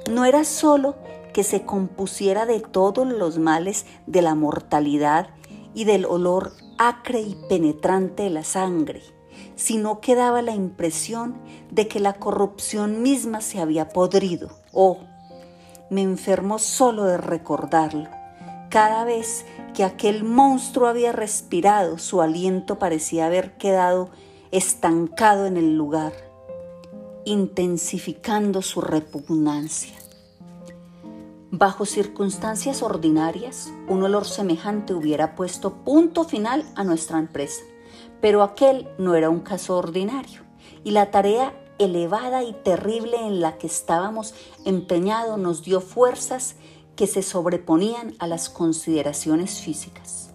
No 0.09 0.25
era 0.25 0.43
solo 0.43 0.95
que 1.33 1.43
se 1.43 1.61
compusiera 1.61 2.45
de 2.45 2.59
todos 2.59 3.07
los 3.07 3.39
males 3.39 3.85
de 4.05 4.21
la 4.21 4.35
mortalidad 4.35 5.29
y 5.73 5.85
del 5.85 6.03
olor 6.03 6.51
acre 6.79 7.21
y 7.21 7.35
penetrante 7.47 8.23
de 8.23 8.31
la 8.31 8.43
sangre, 8.43 9.03
sino 9.55 9.99
que 9.99 10.15
daba 10.15 10.41
la 10.41 10.55
impresión 10.55 11.35
de 11.69 11.87
que 11.87 11.99
la 11.99 12.13
corrupción 12.13 13.03
misma 13.03 13.41
se 13.41 13.59
había 13.59 13.89
podrido. 13.89 14.49
Oh, 14.73 14.97
me 15.91 16.01
enfermo 16.01 16.57
solo 16.57 17.03
de 17.03 17.17
recordarlo. 17.17 18.09
Cada 18.71 19.03
vez 19.03 19.45
que 19.75 19.83
aquel 19.83 20.23
monstruo 20.23 20.87
había 20.87 21.11
respirado, 21.11 21.99
su 21.99 22.21
aliento 22.21 22.79
parecía 22.79 23.27
haber 23.27 23.57
quedado 23.57 24.09
estancado 24.51 25.45
en 25.45 25.57
el 25.57 25.75
lugar 25.75 26.13
intensificando 27.29 28.63
su 28.63 28.81
repugnancia. 28.81 29.98
Bajo 31.51 31.87
circunstancias 31.87 32.83
ordinarias, 32.83 33.73
un 33.87 34.03
olor 34.03 34.25
semejante 34.25 34.93
hubiera 34.93 35.35
puesto 35.35 35.83
punto 35.83 36.23
final 36.23 36.63
a 36.75 36.83
nuestra 36.83 37.17
empresa, 37.17 37.63
pero 38.21 38.43
aquel 38.43 38.87
no 38.99 39.15
era 39.15 39.31
un 39.31 39.39
caso 39.39 39.75
ordinario 39.75 40.43
y 40.83 40.91
la 40.91 41.09
tarea 41.09 41.59
elevada 41.79 42.43
y 42.43 42.53
terrible 42.53 43.17
en 43.25 43.41
la 43.41 43.57
que 43.57 43.65
estábamos 43.65 44.35
empeñados 44.63 45.39
nos 45.39 45.63
dio 45.63 45.81
fuerzas 45.81 46.55
que 46.95 47.07
se 47.07 47.23
sobreponían 47.23 48.13
a 48.19 48.27
las 48.27 48.51
consideraciones 48.51 49.59
físicas. 49.59 50.29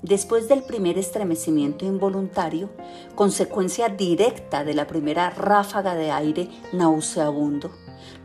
Después 0.00 0.48
del 0.48 0.62
primer 0.62 0.96
estremecimiento 0.96 1.84
involuntario, 1.84 2.70
consecuencia 3.14 3.90
directa 3.90 4.64
de 4.64 4.72
la 4.72 4.86
primera 4.86 5.28
ráfaga 5.28 5.94
de 5.94 6.12
aire 6.12 6.48
nauseabundo, 6.72 7.70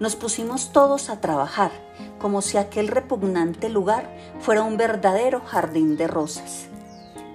nos 0.01 0.15
pusimos 0.15 0.73
todos 0.73 1.11
a 1.11 1.21
trabajar 1.21 1.71
como 2.19 2.41
si 2.41 2.57
aquel 2.57 2.87
repugnante 2.87 3.69
lugar 3.69 4.17
fuera 4.39 4.63
un 4.63 4.75
verdadero 4.75 5.41
jardín 5.41 5.95
de 5.95 6.07
rosas. 6.07 6.65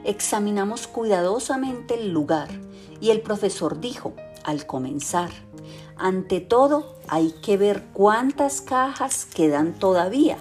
Examinamos 0.04 0.88
cuidadosamente 0.88 1.94
el 1.94 2.10
lugar 2.10 2.48
y 3.00 3.10
el 3.10 3.20
profesor 3.20 3.80
dijo, 3.80 4.14
al 4.42 4.66
comenzar, 4.66 5.30
ante 5.96 6.40
todo 6.40 6.96
hay 7.06 7.36
que 7.40 7.56
ver 7.56 7.84
cuántas 7.92 8.60
cajas 8.60 9.26
quedan 9.26 9.72
todavía 9.72 10.38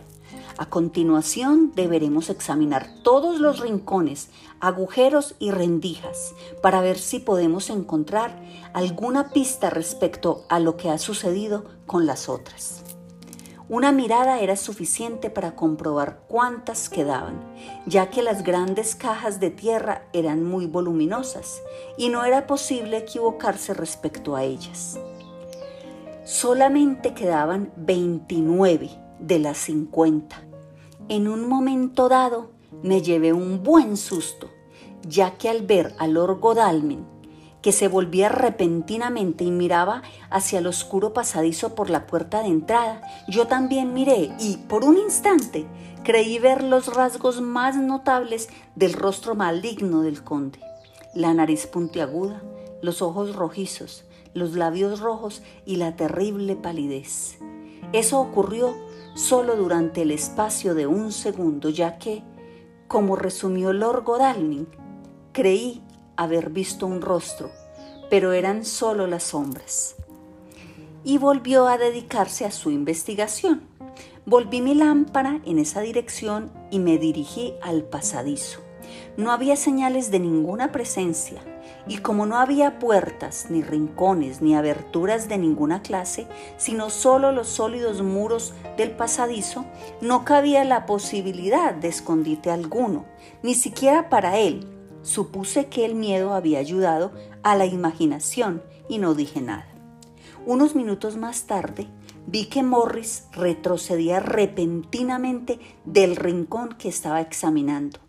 a 0.58 0.68
continuación 0.68 1.74
deberemos 1.76 2.30
examinar 2.30 2.88
todos 3.04 3.42
los 3.42 3.60
rincones, 3.60 4.30
agujeros 4.60 5.36
y 5.40 5.52
rendijas 5.52 6.34
para 6.62 6.82
ver 6.82 6.98
si 6.98 7.20
podemos 7.20 7.70
encontrar 7.70 8.42
alguna 8.74 9.30
pista 9.30 9.70
respecto 9.70 10.46
a 10.50 10.60
lo 10.60 10.78
que 10.78 10.90
ha 10.90 10.98
sucedido 10.98 11.66
con 11.86 12.06
las 12.06 12.30
otras. 12.30 12.84
Una 13.68 13.92
mirada 13.92 14.42
era 14.42 14.56
suficiente 14.58 15.32
para 15.32 15.56
comprobar 15.56 16.22
cuántas 16.28 16.88
quedaban, 16.88 17.42
ya 17.88 18.12
que 18.12 18.22
las 18.22 18.44
grandes 18.44 18.94
cajas 18.96 19.40
de 19.40 19.50
tierra 19.50 20.04
eran 20.14 20.44
muy 20.44 20.68
voluminosas 20.68 21.64
y 21.98 22.10
no 22.10 22.26
era 22.26 22.46
posible 22.46 22.98
equivocarse 22.98 23.74
respecto 23.74 24.36
a 24.36 24.44
ellas. 24.44 25.00
Solamente 26.26 27.16
quedaban 27.16 27.72
29 27.76 28.92
de 29.20 29.40
las 29.40 29.58
50. 29.58 30.36
En 31.08 31.28
un 31.28 31.48
momento 31.50 32.08
dado 32.08 32.52
me 32.84 33.02
llevé 33.02 33.34
un 33.34 33.64
buen 33.64 33.98
susto, 33.98 34.50
ya 35.08 35.38
que 35.38 35.50
al 35.50 35.66
ver 35.66 35.96
a 35.98 36.08
Lord 36.08 36.40
Godalming, 36.40 37.06
que 37.62 37.72
se 37.72 37.88
volvía 37.88 38.30
repentinamente 38.30 39.44
y 39.44 39.50
miraba 39.50 40.04
hacia 40.30 40.60
el 40.60 40.68
oscuro 40.68 41.14
pasadizo 41.14 41.74
por 41.74 41.90
la 41.90 42.06
puerta 42.06 42.44
de 42.44 42.50
entrada, 42.50 43.02
yo 43.28 43.48
también 43.48 43.94
miré 43.94 44.36
y, 44.40 44.58
por 44.68 44.86
un 44.86 44.98
instante, 44.98 45.66
creí 46.04 46.38
ver 46.38 46.64
los 46.64 46.94
rasgos 46.94 47.42
más 47.42 47.76
notables 47.76 48.50
del 48.76 48.94
rostro 48.94 49.34
maligno 49.34 50.02
del 50.02 50.24
conde. 50.24 50.60
La 51.16 51.34
nariz 51.34 51.66
puntiaguda, 51.66 52.44
los 52.84 53.02
ojos 53.02 53.36
rojizos, 53.36 54.06
los 54.36 54.54
labios 54.56 55.00
rojos 55.00 55.42
y 55.66 55.78
la 55.78 55.96
terrible 55.96 56.56
palidez. 56.56 57.40
Eso 57.94 58.20
ocurrió 58.20 58.76
solo 59.16 59.56
durante 59.56 60.04
el 60.04 60.12
espacio 60.12 60.76
de 60.76 60.86
un 60.86 61.12
segundo, 61.12 61.70
ya 61.70 61.98
que, 61.98 62.22
como 62.88 63.16
resumió 63.16 63.74
Lord 63.74 64.04
Godalming, 64.04 64.68
creí 65.32 65.82
haber 66.16 66.50
visto 66.50 66.86
un 66.86 67.02
rostro, 67.02 67.52
pero 68.10 68.34
eran 68.34 68.66
solo 68.66 69.08
las 69.08 69.24
sombras. 69.24 69.96
Y 71.04 71.18
volvió 71.18 71.68
a 71.68 71.78
dedicarse 71.78 72.46
a 72.46 72.52
su 72.52 72.72
investigación. 72.72 73.62
Volví 74.26 74.62
mi 74.62 74.74
lámpara 74.74 75.40
en 75.46 75.60
esa 75.60 75.82
dirección 75.82 76.52
y 76.72 76.80
me 76.80 76.98
dirigí 76.98 77.54
al 77.62 77.84
pasadizo. 77.84 78.62
No 79.18 79.32
había 79.32 79.56
señales 79.56 80.10
de 80.10 80.20
ninguna 80.20 80.72
presencia 80.72 81.42
y 81.88 81.98
como 81.98 82.26
no 82.26 82.38
había 82.38 82.80
puertas, 82.80 83.48
ni 83.50 83.62
rincones, 83.62 84.42
ni 84.42 84.56
aberturas 84.56 85.28
de 85.28 85.38
ninguna 85.38 85.82
clase, 85.82 86.28
sino 86.58 86.90
solo 86.90 87.32
los 87.32 87.48
sólidos 87.48 88.02
muros 88.02 88.54
del 88.78 88.92
pasadizo, 88.92 89.66
no 90.02 90.26
cabía 90.26 90.64
la 90.64 90.86
posibilidad 90.86 91.74
de 91.74 91.90
escondite 91.90 92.50
alguno, 92.50 93.06
ni 93.44 93.54
siquiera 93.54 94.10
para 94.10 94.38
él. 94.38 94.68
Supuse 95.04 95.68
que 95.68 95.86
el 95.86 95.94
miedo 95.94 96.34
había 96.34 96.60
ayudado 96.60 97.12
a 97.44 97.56
la 97.56 97.66
imaginación 97.66 98.64
y 98.90 98.98
no 98.98 99.14
dije 99.14 99.42
nada. 99.42 99.68
Unos 100.48 100.76
minutos 100.76 101.18
más 101.18 101.44
tarde, 101.44 101.88
vi 102.28 102.46
que 102.46 102.64
Morris 102.64 103.28
retrocedía 103.32 104.20
repentinamente 104.20 105.60
del 105.86 106.16
rincón 106.16 106.70
que 106.78 106.90
estaba 106.90 107.22
examinando. 107.22 108.05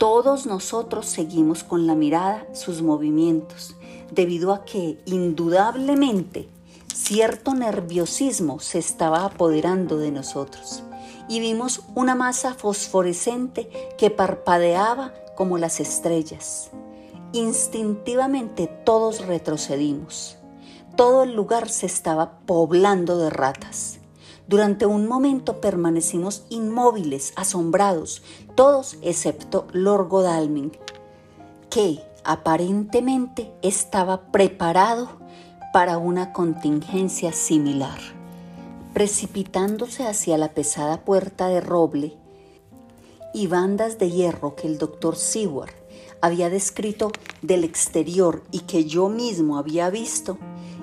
Todos 0.00 0.46
nosotros 0.46 1.04
seguimos 1.04 1.62
con 1.62 1.86
la 1.86 1.94
mirada 1.94 2.46
sus 2.54 2.80
movimientos, 2.80 3.76
debido 4.10 4.54
a 4.54 4.64
que 4.64 4.98
indudablemente 5.04 6.48
cierto 6.90 7.52
nerviosismo 7.52 8.60
se 8.60 8.78
estaba 8.78 9.26
apoderando 9.26 9.98
de 9.98 10.10
nosotros 10.10 10.82
y 11.28 11.40
vimos 11.40 11.82
una 11.94 12.14
masa 12.14 12.54
fosforescente 12.54 13.68
que 13.98 14.08
parpadeaba 14.08 15.12
como 15.36 15.58
las 15.58 15.80
estrellas. 15.80 16.70
Instintivamente 17.34 18.68
todos 18.86 19.26
retrocedimos. 19.26 20.38
Todo 20.96 21.24
el 21.24 21.34
lugar 21.34 21.68
se 21.68 21.84
estaba 21.84 22.38
poblando 22.46 23.18
de 23.18 23.28
ratas. 23.28 23.99
Durante 24.50 24.84
un 24.84 25.06
momento 25.06 25.60
permanecimos 25.60 26.42
inmóviles, 26.48 27.32
asombrados, 27.36 28.20
todos 28.56 28.96
excepto 29.00 29.68
Lord 29.70 30.08
Godalming, 30.08 30.72
que 31.70 32.00
aparentemente 32.24 33.52
estaba 33.62 34.32
preparado 34.32 35.08
para 35.72 35.98
una 35.98 36.32
contingencia 36.32 37.32
similar. 37.32 38.00
Precipitándose 38.92 40.04
hacia 40.04 40.36
la 40.36 40.48
pesada 40.48 41.04
puerta 41.04 41.46
de 41.46 41.60
roble 41.60 42.16
y 43.32 43.46
bandas 43.46 44.00
de 44.00 44.10
hierro 44.10 44.56
que 44.56 44.66
el 44.66 44.78
doctor 44.78 45.14
Seward 45.14 45.74
había 46.20 46.50
descrito 46.50 47.12
del 47.40 47.62
exterior 47.62 48.42
y 48.50 48.62
que 48.62 48.84
yo 48.84 49.10
mismo 49.10 49.58
había 49.58 49.90
visto, 49.90 50.38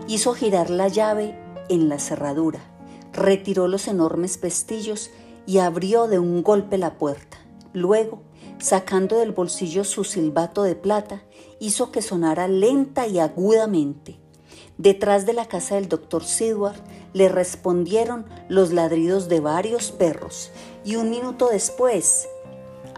hizo 0.07 0.33
girar 0.33 0.69
la 0.69 0.87
llave 0.87 1.37
en 1.67 1.89
la 1.89 1.99
cerradura 1.99 2.76
retiró 3.17 3.67
los 3.67 3.87
enormes 3.87 4.37
pestillos 4.37 5.09
y 5.45 5.57
abrió 5.57 6.07
de 6.07 6.19
un 6.19 6.43
golpe 6.43 6.77
la 6.77 6.97
puerta. 6.97 7.37
Luego, 7.73 8.21
sacando 8.59 9.17
del 9.17 9.31
bolsillo 9.31 9.83
su 9.83 10.03
silbato 10.03 10.63
de 10.63 10.75
plata, 10.75 11.23
hizo 11.59 11.91
que 11.91 12.01
sonara 12.01 12.47
lenta 12.47 13.07
y 13.07 13.19
agudamente. 13.19 14.19
Detrás 14.77 15.25
de 15.25 15.33
la 15.33 15.45
casa 15.45 15.75
del 15.75 15.89
doctor 15.89 16.23
Sidward 16.23 16.79
le 17.13 17.29
respondieron 17.29 18.25
los 18.47 18.71
ladridos 18.71 19.27
de 19.27 19.39
varios 19.39 19.91
perros 19.91 20.51
y 20.85 20.95
un 20.95 21.09
minuto 21.09 21.49
después 21.49 22.27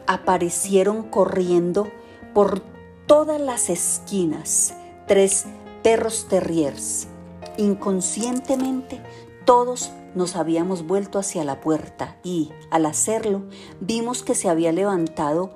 aparecieron 0.05 1.03
corriendo 1.03 1.89
por 2.33 2.61
todas 3.05 3.39
las 3.39 3.69
esquinas 3.69 4.73
tres 5.07 5.45
perros 5.81 6.27
terriers. 6.29 7.07
Inconscientemente 7.57 9.01
todos 9.49 9.89
nos 10.13 10.35
habíamos 10.35 10.85
vuelto 10.85 11.17
hacia 11.17 11.43
la 11.43 11.59
puerta 11.59 12.19
y, 12.23 12.51
al 12.69 12.85
hacerlo, 12.85 13.41
vimos 13.79 14.21
que 14.21 14.35
se 14.35 14.47
había 14.47 14.71
levantado 14.71 15.49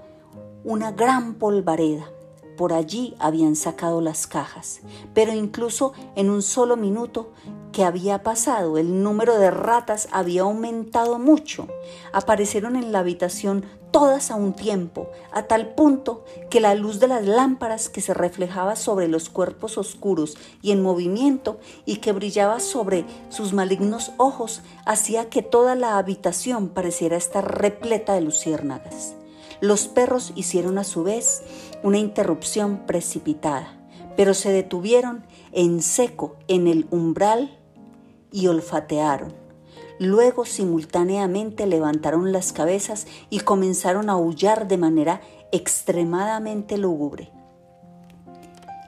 una 0.63 0.91
gran 0.91 1.35
polvareda. 1.35 2.09
Por 2.57 2.73
allí 2.73 3.13
habían 3.19 3.55
sacado 3.55 4.01
las 4.01 4.25
cajas, 4.25 4.81
pero 5.13 5.31
incluso 5.31 5.93
en 6.15 6.31
un 6.31 6.41
solo 6.41 6.75
minuto 6.75 7.33
que 7.73 7.83
había 7.83 8.23
pasado, 8.23 8.77
el 8.77 9.03
número 9.03 9.37
de 9.37 9.51
ratas 9.51 10.07
había 10.13 10.43
aumentado 10.43 11.19
mucho. 11.19 11.67
Aparecieron 12.13 12.77
en 12.77 12.93
la 12.93 12.99
habitación 12.99 13.65
todas 13.91 14.31
a 14.31 14.35
un 14.35 14.53
tiempo, 14.53 15.09
a 15.33 15.43
tal 15.43 15.75
punto 15.75 16.23
que 16.49 16.61
la 16.61 16.75
luz 16.75 16.99
de 16.99 17.07
las 17.07 17.25
lámparas 17.25 17.89
que 17.89 17.99
se 17.99 18.13
reflejaba 18.13 18.75
sobre 18.75 19.07
los 19.07 19.29
cuerpos 19.29 19.77
oscuros 19.77 20.37
y 20.61 20.71
en 20.71 20.81
movimiento 20.81 21.59
y 21.85 21.97
que 21.97 22.13
brillaba 22.13 22.59
sobre 22.59 23.05
sus 23.29 23.53
malignos 23.53 24.13
ojos 24.17 24.61
hacía 24.85 25.29
que 25.29 25.41
toda 25.41 25.75
la 25.75 25.97
habitación 25.97 26.69
pareciera 26.69 27.17
estar 27.17 27.59
repleta 27.59 28.13
de 28.13 28.21
luciérnagas. 28.21 29.15
Los 29.61 29.87
perros 29.87 30.31
hicieron 30.35 30.77
a 30.77 30.83
su 30.83 31.03
vez 31.03 31.43
una 31.83 31.97
interrupción 31.97 32.83
precipitada, 32.85 33.77
pero 34.15 34.33
se 34.33 34.51
detuvieron 34.51 35.25
en 35.51 35.81
seco 35.81 36.35
en 36.47 36.67
el 36.67 36.87
umbral 36.91 37.59
y 38.33 38.47
olfatearon. 38.47 39.33
Luego 39.99 40.43
simultáneamente 40.43 41.67
levantaron 41.67 42.33
las 42.33 42.51
cabezas 42.51 43.07
y 43.29 43.39
comenzaron 43.39 44.09
a 44.09 44.13
aullar 44.13 44.67
de 44.67 44.77
manera 44.77 45.21
extremadamente 45.53 46.77
lúgubre. 46.77 47.31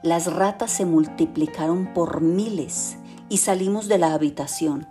Las 0.04 0.34
ratas 0.34 0.72
se 0.72 0.86
multiplicaron 0.86 1.94
por 1.94 2.22
miles 2.22 2.98
y 3.30 3.38
salimos 3.38 3.88
de 3.88 3.98
la 3.98 4.14
habitación. 4.14 4.88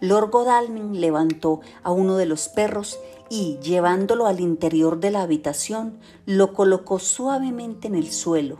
Lord 0.00 0.30
Godalming 0.30 1.00
levantó 1.00 1.60
a 1.82 1.90
uno 1.90 2.16
de 2.16 2.26
los 2.26 2.48
perros 2.48 2.98
y, 3.30 3.58
llevándolo 3.62 4.26
al 4.26 4.40
interior 4.40 5.00
de 5.00 5.10
la 5.10 5.22
habitación, 5.22 5.98
lo 6.24 6.52
colocó 6.52 6.98
suavemente 6.98 7.88
en 7.88 7.94
el 7.94 8.10
suelo. 8.10 8.58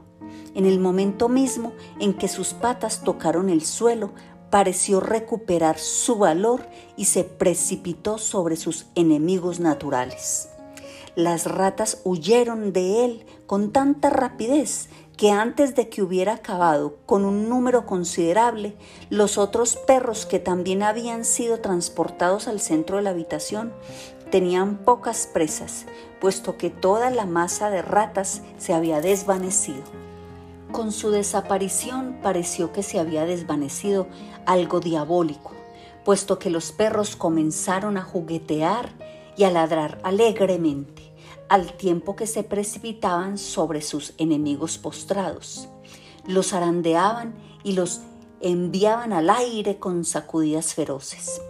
En 0.55 0.67
el 0.67 0.81
momento 0.81 1.29
mismo 1.29 1.73
en 2.01 2.15
que 2.15 2.29
sus 2.29 2.55
patas 2.55 3.03
tocaron 3.03 3.49
el 3.49 3.65
suelo, 3.65 4.13
pareció 4.51 5.01
recuperar 5.01 5.79
su 5.79 6.17
valor 6.17 6.67
y 6.97 7.07
se 7.07 7.25
precipitó 7.25 8.19
sobre 8.19 8.57
sus 8.57 8.87
enemigos 8.95 9.61
naturales. 9.61 10.49
Las 11.15 11.47
ratas 11.47 12.01
huyeron 12.05 12.73
de 12.73 13.05
él 13.05 13.27
con 13.47 13.73
tanta 13.73 14.11
rapidez 14.11 14.89
que 15.17 15.33
antes 15.33 15.75
de 15.75 15.89
que 15.89 16.01
hubiera 16.01 16.35
acabado 16.35 16.97
con 17.05 17.25
un 17.25 17.49
número 17.49 17.87
considerable, 17.87 18.77
los 19.11 19.37
otros 19.37 19.77
perros 19.77 20.27
que 20.27 20.39
también 20.39 20.85
habían 20.85 21.25
sido 21.25 21.59
transportados 21.59 22.47
al 22.47 22.61
centro 22.61 22.99
de 22.99 23.03
la 23.03 23.11
habitación 23.11 23.73
tenían 24.31 24.77
pocas 24.77 25.27
presas, 25.27 25.87
puesto 26.21 26.57
que 26.57 26.71
toda 26.71 27.11
la 27.11 27.27
masa 27.27 27.69
de 27.69 27.83
ratas 27.83 28.43
se 28.59 28.73
había 28.75 29.01
desvanecido. 29.01 29.83
Con 30.73 30.93
su 30.93 31.11
desaparición 31.11 32.19
pareció 32.23 32.73
que 32.73 32.83
se 32.83 32.99
había 32.99 33.25
desvanecido 33.25 34.07
algo 34.45 34.81
diabólico, 34.81 35.53
puesto 36.05 36.39
que 36.39 36.51
los 36.51 36.73
perros 36.73 37.17
comenzaron 37.17 37.97
a 37.97 38.03
juguetear 38.03 38.91
y 39.37 39.45
a 39.45 39.51
ladrar 39.51 39.99
alegremente, 40.03 41.11
al 41.49 41.73
tiempo 41.73 42.17
que 42.17 42.27
se 42.27 42.43
precipitaban 42.43 43.39
sobre 43.39 43.81
sus 43.81 44.13
enemigos 44.19 44.77
postrados. 44.77 45.69
Los 46.27 46.53
arandeaban 46.53 47.35
y 47.65 47.73
los 47.73 48.03
enviaban 48.41 49.13
al 49.13 49.31
aire 49.31 49.79
con 49.79 50.05
sacudidas 50.05 50.75
feroces. 50.75 51.41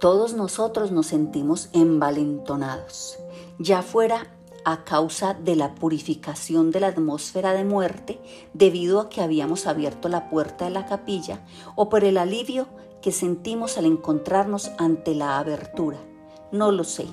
Todos 0.00 0.32
nosotros 0.34 0.90
nos 0.90 1.08
sentimos 1.08 1.68
envalentonados, 1.72 3.18
ya 3.58 3.82
fuera 3.82 4.34
a 4.64 4.84
causa 4.84 5.34
de 5.34 5.56
la 5.56 5.74
purificación 5.74 6.70
de 6.70 6.80
la 6.80 6.88
atmósfera 6.88 7.52
de 7.52 7.64
muerte 7.64 8.20
debido 8.54 9.00
a 9.00 9.08
que 9.08 9.20
habíamos 9.20 9.66
abierto 9.66 10.08
la 10.08 10.30
puerta 10.30 10.66
de 10.66 10.70
la 10.70 10.86
capilla 10.86 11.40
o 11.74 11.88
por 11.88 12.04
el 12.04 12.18
alivio 12.18 12.66
que 13.00 13.12
sentimos 13.12 13.78
al 13.78 13.86
encontrarnos 13.86 14.70
ante 14.78 15.14
la 15.14 15.38
abertura. 15.38 15.98
No 16.52 16.70
lo 16.70 16.84
sé, 16.84 17.06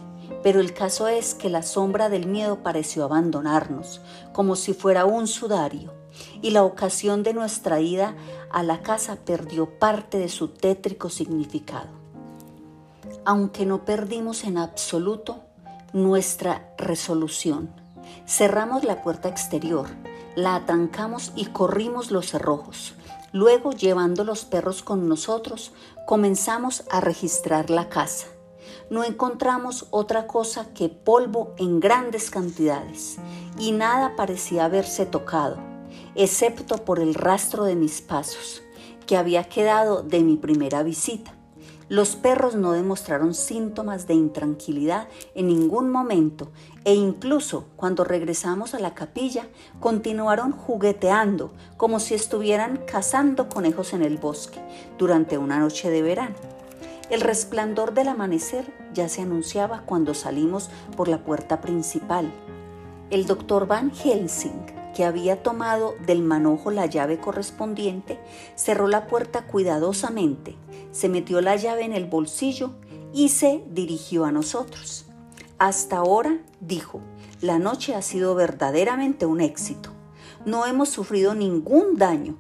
pero 0.44 0.60
el 0.60 0.74
caso 0.74 1.08
es 1.08 1.34
que 1.34 1.50
la 1.50 1.64
sombra 1.64 2.10
del 2.10 2.28
miedo 2.28 2.64
pareció 2.64 3.04
abandonarnos, 3.04 4.02
como 4.32 4.56
si 4.56 4.74
fuera 4.74 5.06
un 5.06 5.28
sudario, 5.28 5.94
y 6.42 6.52
la 6.52 6.64
ocasión 6.64 7.24
de 7.24 7.34
nuestra 7.34 7.82
ida 7.82 8.16
a 8.52 8.64
la 8.64 8.82
casa 8.82 9.18
perdió 9.26 9.80
parte 9.80 10.20
de 10.20 10.30
su 10.30 10.50
tétrico 10.50 11.10
significado. 11.10 11.90
Aunque 13.26 13.66
no 13.66 13.84
perdimos 13.86 14.44
en 14.44 14.58
absoluto 14.58 15.42
nuestra 15.94 16.74
resolución. 16.78 17.70
Cerramos 18.28 18.84
la 18.84 19.02
puerta 19.02 19.30
exterior, 19.30 19.88
la 20.36 20.56
atrancamos 20.56 21.32
y 21.36 21.48
corrimos 21.48 22.12
los 22.12 22.30
cerrojos. 22.30 22.94
Luego, 23.32 23.72
llevando 23.72 24.24
los 24.24 24.46
perros 24.46 24.82
con 24.84 25.08
nosotros, 25.08 25.72
comenzamos 26.06 26.84
a 26.90 27.02
registrar 27.02 27.70
la 27.70 27.90
casa. 27.90 28.28
No 28.90 29.04
encontramos 29.04 29.88
otra 29.92 30.26
cosa 30.26 30.74
que 30.74 30.90
polvo 30.90 31.54
en 31.58 31.80
grandes 31.80 32.32
cantidades 32.32 33.18
y 33.60 33.72
nada 33.72 34.16
parecía 34.16 34.66
haberse 34.66 35.06
tocado, 35.06 35.58
excepto 36.16 36.78
por 36.86 37.00
el 37.00 37.14
rastro 37.14 37.66
de 37.66 37.76
mis 37.76 38.02
pasos, 38.02 38.64
que 39.06 39.18
había 39.18 39.44
quedado 39.44 40.02
de 40.02 40.22
mi 40.22 40.38
primera 40.38 40.82
visita. 40.82 41.39
Los 41.90 42.16
perros 42.16 42.54
no 42.54 42.74
demostraron 42.74 43.34
síntomas 43.34 44.06
de 44.06 44.14
intranquilidad 44.14 45.08
en 45.34 45.48
ningún 45.48 45.90
momento 45.90 46.52
e 46.86 46.94
incluso 46.94 47.66
cuando 47.76 48.04
regresamos 48.04 48.76
a 48.76 48.80
la 48.80 48.94
capilla 48.94 49.48
continuaron 49.80 50.52
jugueteando 50.52 51.52
como 51.78 52.00
si 52.00 52.14
estuvieran 52.14 52.78
cazando 52.86 53.50
conejos 53.50 53.94
en 53.94 54.04
el 54.04 54.18
bosque 54.18 54.60
durante 55.00 55.40
una 55.40 55.58
noche 55.58 55.90
de 55.90 56.04
verano. 56.04 56.36
El 57.10 57.22
resplandor 57.22 57.96
del 57.96 58.10
amanecer 58.10 58.72
ya 58.94 59.10
se 59.10 59.24
anunciaba 59.24 59.82
cuando 59.88 60.14
salimos 60.14 60.70
por 60.96 61.08
la 61.08 61.18
puerta 61.18 61.60
principal. 61.60 62.32
El 63.10 63.26
doctor 63.26 63.66
Van 63.66 63.90
Helsing, 63.90 64.79
que 64.96 65.06
había 65.06 65.44
tomado 65.44 65.96
del 66.06 66.22
manojo 66.22 66.72
la 66.72 66.86
llave 66.86 67.20
correspondiente, 67.20 68.20
cerró 68.56 68.88
la 68.88 69.08
puerta 69.08 69.46
cuidadosamente, 69.46 70.56
se 70.92 71.10
metió 71.10 71.42
la 71.42 71.56
llave 71.56 71.84
en 71.84 71.94
el 71.94 72.06
bolsillo 72.06 72.72
y 73.14 73.30
se 73.30 73.64
dirigió 73.70 74.26
a 74.26 74.32
nosotros. 74.32 75.06
Hasta 75.58 75.98
ahora, 75.98 76.40
dijo, 76.62 77.02
la 77.42 77.60
noche 77.60 77.96
ha 77.96 78.02
sido 78.02 78.36
verdaderamente 78.36 79.26
un 79.26 79.42
éxito. 79.42 79.92
No 80.46 80.66
hemos 80.66 80.90
sufrido 80.90 81.36
ningún 81.36 81.98
daño 81.98 82.38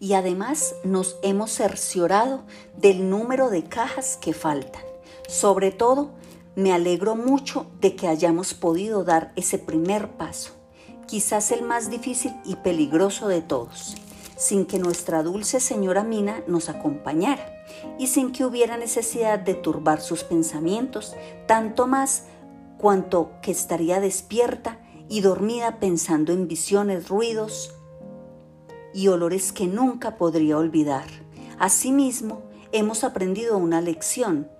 y 0.00 0.12
además 0.14 0.74
nos 0.84 1.16
hemos 1.22 1.50
cerciorado 1.50 2.44
del 2.76 3.10
número 3.10 3.50
de 3.50 3.64
cajas 3.64 4.16
que 4.20 4.32
faltan. 4.32 4.82
Sobre 5.28 5.72
todo, 5.72 6.10
me 6.56 6.72
alegro 6.72 7.14
mucho 7.14 7.66
de 7.80 7.94
que 7.94 8.08
hayamos 8.08 8.54
podido 8.54 9.04
dar 9.04 9.32
ese 9.36 9.58
primer 9.58 10.10
paso, 10.12 10.52
quizás 11.08 11.50
el 11.50 11.62
más 11.62 11.90
difícil 11.90 12.34
y 12.44 12.56
peligroso 12.56 13.26
de 13.26 13.40
todos, 13.40 13.96
sin 14.36 14.66
que 14.66 14.78
nuestra 14.78 15.22
dulce 15.24 15.58
señora 15.58 16.04
Mina 16.04 16.42
nos 16.46 16.68
acompañara 16.68 17.64
y 17.98 18.06
sin 18.08 18.30
que 18.30 18.44
hubiera 18.44 18.76
necesidad 18.76 19.38
de 19.38 19.54
turbar 19.54 20.00
sus 20.00 20.22
pensamientos, 20.22 21.16
tanto 21.46 21.86
más 21.86 22.24
cuanto 22.76 23.32
que 23.42 23.50
estaría 23.50 24.00
despierta 24.00 24.78
y 25.08 25.22
dormida 25.22 25.80
pensando 25.80 26.32
en 26.32 26.46
visiones, 26.46 27.08
ruidos, 27.08 27.74
y 28.94 29.08
olores 29.08 29.52
que 29.52 29.66
nunca 29.66 30.16
podría 30.16 30.58
olvidar. 30.58 31.04
Asimismo, 31.58 32.42
hemos 32.72 33.04
aprendido 33.04 33.56
una 33.56 33.80
lección, 33.80 34.50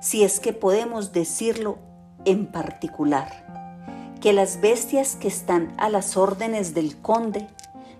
si 0.00 0.24
es 0.24 0.40
que 0.40 0.52
podemos 0.52 1.12
decirlo 1.12 1.78
en 2.24 2.46
particular, 2.46 3.47
que 4.20 4.32
las 4.32 4.60
bestias 4.60 5.16
que 5.16 5.28
están 5.28 5.74
a 5.78 5.88
las 5.88 6.16
órdenes 6.16 6.74
del 6.74 6.96
conde 6.96 7.48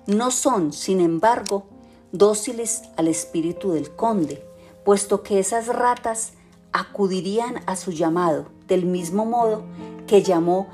no 0.06 0.30
son, 0.30 0.72
sin 0.72 1.00
embargo, 1.00 1.66
dóciles 2.12 2.82
al 2.96 3.08
espíritu 3.08 3.72
del 3.72 3.94
conde, 3.94 4.44
puesto 4.84 5.22
que 5.22 5.38
esas 5.38 5.68
ratas 5.68 6.32
acudirían 6.72 7.60
a 7.66 7.76
su 7.76 7.92
llamado 7.92 8.46
del 8.66 8.84
mismo 8.86 9.24
modo 9.24 9.64
que 10.06 10.22
llamó 10.22 10.68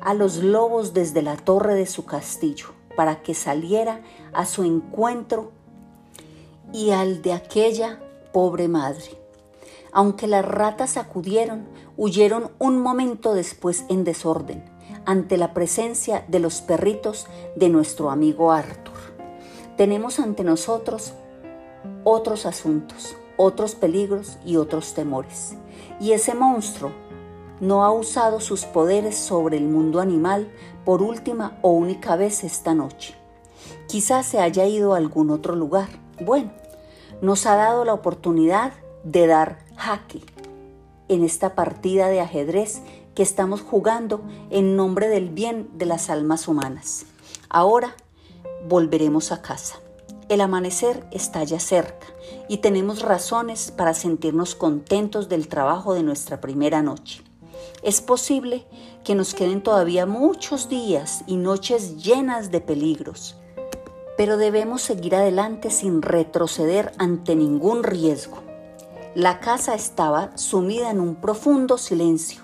a 0.00 0.14
los 0.14 0.36
lobos 0.36 0.94
desde 0.94 1.22
la 1.22 1.36
torre 1.36 1.74
de 1.74 1.86
su 1.86 2.04
castillo 2.04 2.68
para 2.96 3.22
que 3.22 3.34
saliera 3.34 4.00
a 4.32 4.46
su 4.46 4.64
encuentro 4.64 5.52
y 6.72 6.90
al 6.90 7.22
de 7.22 7.32
aquella 7.32 8.00
pobre 8.32 8.68
madre. 8.68 9.18
Aunque 9.92 10.26
las 10.26 10.44
ratas 10.44 10.96
acudieron, 10.96 11.66
huyeron 11.98 12.52
un 12.60 12.80
momento 12.80 13.34
después 13.34 13.84
en 13.88 14.04
desorden 14.04 14.64
ante 15.04 15.36
la 15.36 15.52
presencia 15.52 16.24
de 16.28 16.38
los 16.38 16.60
perritos 16.60 17.26
de 17.56 17.68
nuestro 17.68 18.10
amigo 18.10 18.52
Arthur. 18.52 18.94
Tenemos 19.76 20.20
ante 20.20 20.44
nosotros 20.44 21.12
otros 22.04 22.46
asuntos, 22.46 23.16
otros 23.36 23.74
peligros 23.74 24.38
y 24.46 24.56
otros 24.56 24.94
temores. 24.94 25.56
Y 26.00 26.12
ese 26.12 26.34
monstruo 26.34 26.92
no 27.60 27.84
ha 27.84 27.90
usado 27.90 28.38
sus 28.38 28.64
poderes 28.64 29.16
sobre 29.16 29.56
el 29.56 29.64
mundo 29.64 30.00
animal 30.00 30.48
por 30.84 31.02
última 31.02 31.58
o 31.62 31.72
única 31.72 32.14
vez 32.14 32.44
esta 32.44 32.74
noche. 32.74 33.16
Quizás 33.88 34.24
se 34.24 34.38
haya 34.38 34.66
ido 34.66 34.94
a 34.94 34.98
algún 34.98 35.30
otro 35.30 35.56
lugar. 35.56 35.88
Bueno, 36.20 36.52
nos 37.22 37.44
ha 37.46 37.56
dado 37.56 37.84
la 37.84 37.94
oportunidad 37.94 38.72
de 39.02 39.26
dar 39.26 39.58
jaque 39.76 40.22
en 41.08 41.24
esta 41.24 41.54
partida 41.54 42.08
de 42.08 42.20
ajedrez 42.20 42.82
que 43.14 43.22
estamos 43.22 43.62
jugando 43.62 44.22
en 44.50 44.76
nombre 44.76 45.08
del 45.08 45.30
bien 45.30 45.68
de 45.74 45.86
las 45.86 46.10
almas 46.10 46.46
humanas. 46.48 47.06
Ahora 47.48 47.96
volveremos 48.68 49.32
a 49.32 49.42
casa. 49.42 49.80
El 50.28 50.40
amanecer 50.42 51.06
está 51.10 51.42
ya 51.44 51.58
cerca 51.58 52.06
y 52.48 52.58
tenemos 52.58 53.02
razones 53.02 53.70
para 53.70 53.94
sentirnos 53.94 54.54
contentos 54.54 55.28
del 55.28 55.48
trabajo 55.48 55.94
de 55.94 56.02
nuestra 56.02 56.40
primera 56.40 56.82
noche. 56.82 57.22
Es 57.82 58.00
posible 58.00 58.66
que 59.04 59.14
nos 59.14 59.34
queden 59.34 59.62
todavía 59.62 60.04
muchos 60.04 60.68
días 60.68 61.22
y 61.26 61.36
noches 61.36 62.02
llenas 62.02 62.50
de 62.50 62.60
peligros, 62.60 63.36
pero 64.16 64.36
debemos 64.36 64.82
seguir 64.82 65.14
adelante 65.14 65.70
sin 65.70 66.02
retroceder 66.02 66.92
ante 66.98 67.34
ningún 67.34 67.82
riesgo. 67.82 68.47
La 69.14 69.40
casa 69.40 69.74
estaba 69.74 70.36
sumida 70.36 70.90
en 70.90 71.00
un 71.00 71.14
profundo 71.14 71.78
silencio. 71.78 72.42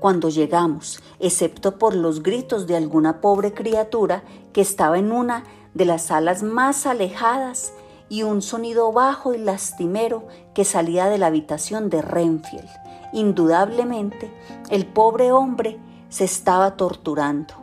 Cuando 0.00 0.30
llegamos, 0.30 1.02
excepto 1.18 1.78
por 1.78 1.94
los 1.94 2.22
gritos 2.22 2.66
de 2.66 2.76
alguna 2.76 3.20
pobre 3.20 3.52
criatura 3.52 4.22
que 4.52 4.62
estaba 4.62 4.98
en 4.98 5.12
una 5.12 5.44
de 5.74 5.84
las 5.84 6.04
salas 6.04 6.42
más 6.42 6.86
alejadas 6.86 7.74
y 8.08 8.22
un 8.22 8.40
sonido 8.40 8.90
bajo 8.90 9.34
y 9.34 9.38
lastimero 9.38 10.26
que 10.54 10.64
salía 10.64 11.06
de 11.06 11.18
la 11.18 11.26
habitación 11.26 11.90
de 11.90 12.00
Renfield. 12.00 12.70
Indudablemente, 13.12 14.32
el 14.70 14.86
pobre 14.86 15.30
hombre 15.30 15.78
se 16.08 16.24
estaba 16.24 16.76
torturando, 16.76 17.54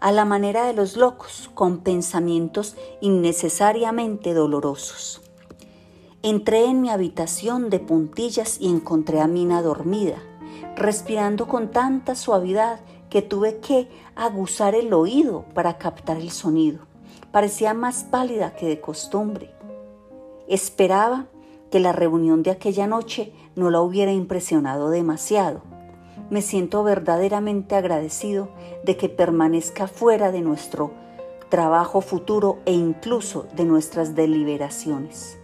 a 0.00 0.12
la 0.12 0.24
manera 0.24 0.64
de 0.66 0.72
los 0.72 0.96
locos, 0.96 1.50
con 1.52 1.80
pensamientos 1.80 2.74
innecesariamente 3.02 4.32
dolorosos. 4.32 5.20
Entré 6.24 6.66
en 6.66 6.80
mi 6.80 6.88
habitación 6.88 7.68
de 7.68 7.80
puntillas 7.80 8.60
y 8.60 8.68
encontré 8.68 9.20
a 9.20 9.26
Mina 9.26 9.60
dormida, 9.60 10.18
respirando 10.76 11.48
con 11.48 11.72
tanta 11.72 12.14
suavidad 12.14 12.78
que 13.10 13.22
tuve 13.22 13.58
que 13.58 13.88
aguzar 14.14 14.76
el 14.76 14.94
oído 14.94 15.44
para 15.52 15.78
captar 15.78 16.18
el 16.18 16.30
sonido. 16.30 16.86
Parecía 17.32 17.74
más 17.74 18.04
pálida 18.04 18.54
que 18.54 18.68
de 18.68 18.80
costumbre. 18.80 19.50
Esperaba 20.46 21.26
que 21.72 21.80
la 21.80 21.90
reunión 21.90 22.44
de 22.44 22.52
aquella 22.52 22.86
noche 22.86 23.32
no 23.56 23.70
la 23.70 23.80
hubiera 23.80 24.12
impresionado 24.12 24.90
demasiado. 24.90 25.62
Me 26.30 26.40
siento 26.40 26.84
verdaderamente 26.84 27.74
agradecido 27.74 28.48
de 28.84 28.96
que 28.96 29.08
permanezca 29.08 29.88
fuera 29.88 30.30
de 30.30 30.40
nuestro 30.40 30.92
trabajo 31.48 32.00
futuro 32.00 32.60
e 32.64 32.72
incluso 32.74 33.48
de 33.56 33.64
nuestras 33.64 34.14
deliberaciones. 34.14 35.41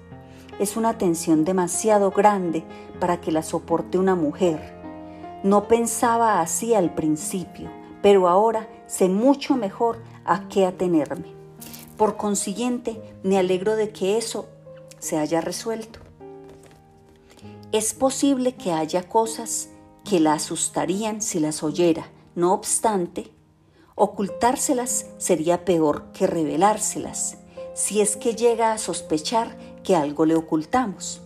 Es 0.58 0.76
una 0.76 0.98
tensión 0.98 1.44
demasiado 1.44 2.10
grande 2.10 2.64
para 2.98 3.20
que 3.20 3.32
la 3.32 3.42
soporte 3.42 3.98
una 3.98 4.14
mujer. 4.14 4.76
No 5.42 5.68
pensaba 5.68 6.40
así 6.40 6.74
al 6.74 6.94
principio, 6.94 7.70
pero 8.02 8.28
ahora 8.28 8.68
sé 8.86 9.08
mucho 9.08 9.56
mejor 9.56 10.02
a 10.24 10.48
qué 10.48 10.66
atenerme. 10.66 11.28
Por 11.96 12.16
consiguiente, 12.16 13.00
me 13.22 13.38
alegro 13.38 13.76
de 13.76 13.90
que 13.90 14.18
eso 14.18 14.48
se 14.98 15.16
haya 15.16 15.40
resuelto. 15.40 16.00
Es 17.70 17.94
posible 17.94 18.54
que 18.54 18.72
haya 18.72 19.08
cosas 19.08 19.68
que 20.04 20.20
la 20.20 20.32
asustarían 20.32 21.20
si 21.20 21.38
las 21.38 21.62
oyera. 21.62 22.08
No 22.34 22.52
obstante, 22.54 23.32
ocultárselas 23.94 25.06
sería 25.18 25.64
peor 25.64 26.10
que 26.12 26.26
revelárselas, 26.26 27.36
si 27.74 28.00
es 28.00 28.16
que 28.16 28.34
llega 28.34 28.72
a 28.72 28.78
sospechar 28.78 29.56
que 29.82 29.96
algo 29.96 30.26
le 30.26 30.34
ocultamos. 30.34 31.20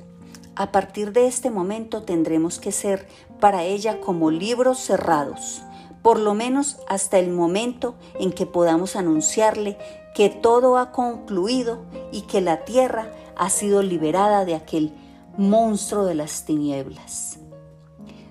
A 0.54 0.70
partir 0.70 1.12
de 1.12 1.26
este 1.26 1.50
momento 1.50 2.02
tendremos 2.02 2.58
que 2.58 2.72
ser 2.72 3.08
para 3.40 3.64
ella 3.64 4.00
como 4.00 4.30
libros 4.30 4.78
cerrados, 4.78 5.62
por 6.02 6.18
lo 6.18 6.34
menos 6.34 6.78
hasta 6.88 7.18
el 7.18 7.30
momento 7.30 7.94
en 8.18 8.32
que 8.32 8.46
podamos 8.46 8.96
anunciarle 8.96 9.78
que 10.14 10.28
todo 10.28 10.76
ha 10.76 10.92
concluido 10.92 11.84
y 12.12 12.22
que 12.22 12.40
la 12.40 12.64
tierra 12.64 13.10
ha 13.36 13.48
sido 13.50 13.82
liberada 13.82 14.44
de 14.44 14.54
aquel 14.54 14.92
monstruo 15.36 16.04
de 16.04 16.14
las 16.14 16.44
tinieblas. 16.44 17.38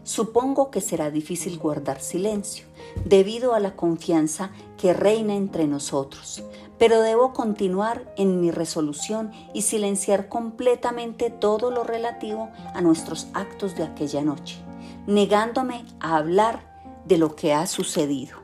Supongo 0.04 0.72
que 0.72 0.82
será 0.82 1.10
difícil 1.10 1.58
guardar 1.58 2.02
silencio 2.02 2.66
debido 3.06 3.54
a 3.54 3.60
la 3.60 3.76
confianza 3.76 4.52
que 4.78 4.94
reina 4.94 5.36
entre 5.36 5.68
nosotros, 5.68 6.44
pero 6.82 7.04
debo 7.04 7.32
continuar 7.32 8.12
en 8.18 8.42
mi 8.42 8.50
resolución 8.50 9.32
y 9.54 9.62
silenciar 9.62 10.30
completamente 10.30 11.30
todo 11.30 11.70
lo 11.70 11.84
relativo 11.84 12.50
a 12.74 12.82
nuestros 12.82 13.28
actos 13.36 13.76
de 13.76 13.84
aquella 13.84 14.24
noche, 14.24 14.58
negándome 15.06 15.86
a 16.00 16.18
hablar 16.18 17.04
de 17.06 17.20
lo 17.20 17.36
que 17.36 17.54
ha 17.54 17.68
sucedido. 17.68 18.40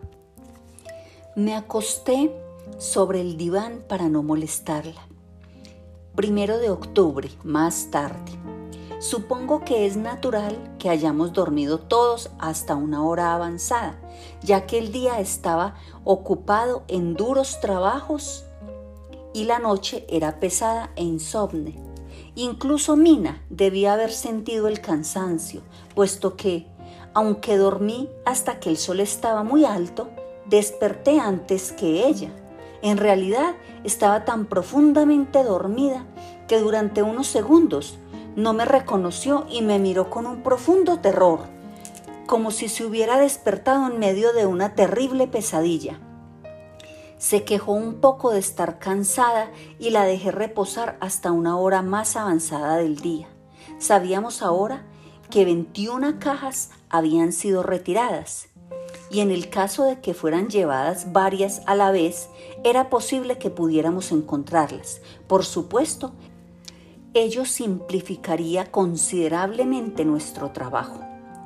Me 1.36 1.56
acosté 1.56 2.32
sobre 2.78 3.22
el 3.22 3.38
diván 3.38 3.84
para 3.90 4.08
no 4.08 4.22
molestarla. 4.22 5.08
Primero 6.14 6.60
de 6.60 6.70
octubre, 6.70 7.32
más 7.44 7.90
tarde. 7.90 8.34
Supongo 9.00 9.64
que 9.64 9.86
es 9.86 9.96
natural 9.96 10.58
que 10.80 10.90
hayamos 10.90 11.32
dormido 11.32 11.78
todos 11.78 12.32
hasta 12.40 12.76
una 12.76 13.06
hora 13.06 13.36
avanzada, 13.36 14.00
ya 14.42 14.66
que 14.66 14.80
el 14.80 14.92
día 14.92 15.20
estaba 15.20 15.76
ocupado 16.04 16.84
en 16.88 17.14
duros 17.14 17.60
trabajos 17.62 18.46
y 19.36 19.44
la 19.44 19.60
noche 19.60 20.04
era 20.10 20.40
pesada 20.40 20.90
e 20.96 21.04
insomne. 21.04 21.76
Incluso 22.34 22.96
Mina 22.96 23.44
debía 23.52 23.94
haber 23.94 24.12
sentido 24.12 24.68
el 24.68 24.82
cansancio, 24.82 25.62
puesto 25.94 26.36
que, 26.36 26.66
aunque 27.14 27.56
dormí 27.56 28.10
hasta 28.26 28.60
que 28.60 28.72
el 28.72 28.78
sol 28.78 29.00
estaba 29.00 29.44
muy 29.44 29.64
alto, 29.64 30.10
desperté 30.48 31.20
antes 31.20 31.72
que 31.72 32.08
ella. 32.08 32.32
En 32.82 32.98
realidad 32.98 33.56
estaba 33.84 34.26
tan 34.26 34.46
profundamente 34.46 35.44
dormida 35.44 36.06
que 36.48 36.60
durante 36.60 37.04
unos 37.04 37.28
segundos 37.28 37.98
no 38.38 38.54
me 38.54 38.66
reconoció 38.66 39.48
y 39.50 39.64
me 39.64 39.80
miró 39.80 40.12
con 40.12 40.28
un 40.28 40.44
profundo 40.44 41.00
terror, 41.00 41.40
como 42.28 42.52
si 42.52 42.70
se 42.70 42.86
hubiera 42.86 43.18
despertado 43.18 43.88
en 43.88 43.98
medio 43.98 44.32
de 44.32 44.46
una 44.46 44.76
terrible 44.76 45.28
pesadilla. 45.28 46.00
Se 47.18 47.44
quejó 47.44 47.72
un 47.72 47.96
poco 47.96 48.30
de 48.30 48.38
estar 48.38 48.78
cansada 48.78 49.50
y 49.80 49.90
la 49.90 50.04
dejé 50.04 50.30
reposar 50.30 50.98
hasta 51.02 51.32
una 51.32 51.58
hora 51.58 51.82
más 51.82 52.16
avanzada 52.16 52.78
del 52.78 52.98
día. 52.98 53.28
Sabíamos 53.80 54.44
ahora 54.44 54.86
que 55.32 55.44
21 55.44 56.20
cajas 56.20 56.70
habían 56.90 57.34
sido 57.34 57.64
retiradas 57.64 58.50
y 59.10 59.22
en 59.22 59.32
el 59.32 59.50
caso 59.50 59.84
de 59.84 60.00
que 60.02 60.14
fueran 60.14 60.50
llevadas 60.50 61.12
varias 61.14 61.62
a 61.66 61.76
la 61.76 61.92
vez, 61.92 62.30
era 62.64 62.90
posible 62.90 63.38
que 63.38 63.50
pudiéramos 63.50 64.12
encontrarlas. 64.12 65.02
Por 65.28 65.46
supuesto, 65.46 66.14
ello 67.14 67.46
simplificaría 67.46 68.72
considerablemente 68.72 70.06
nuestro 70.06 70.52
trabajo 70.52 71.00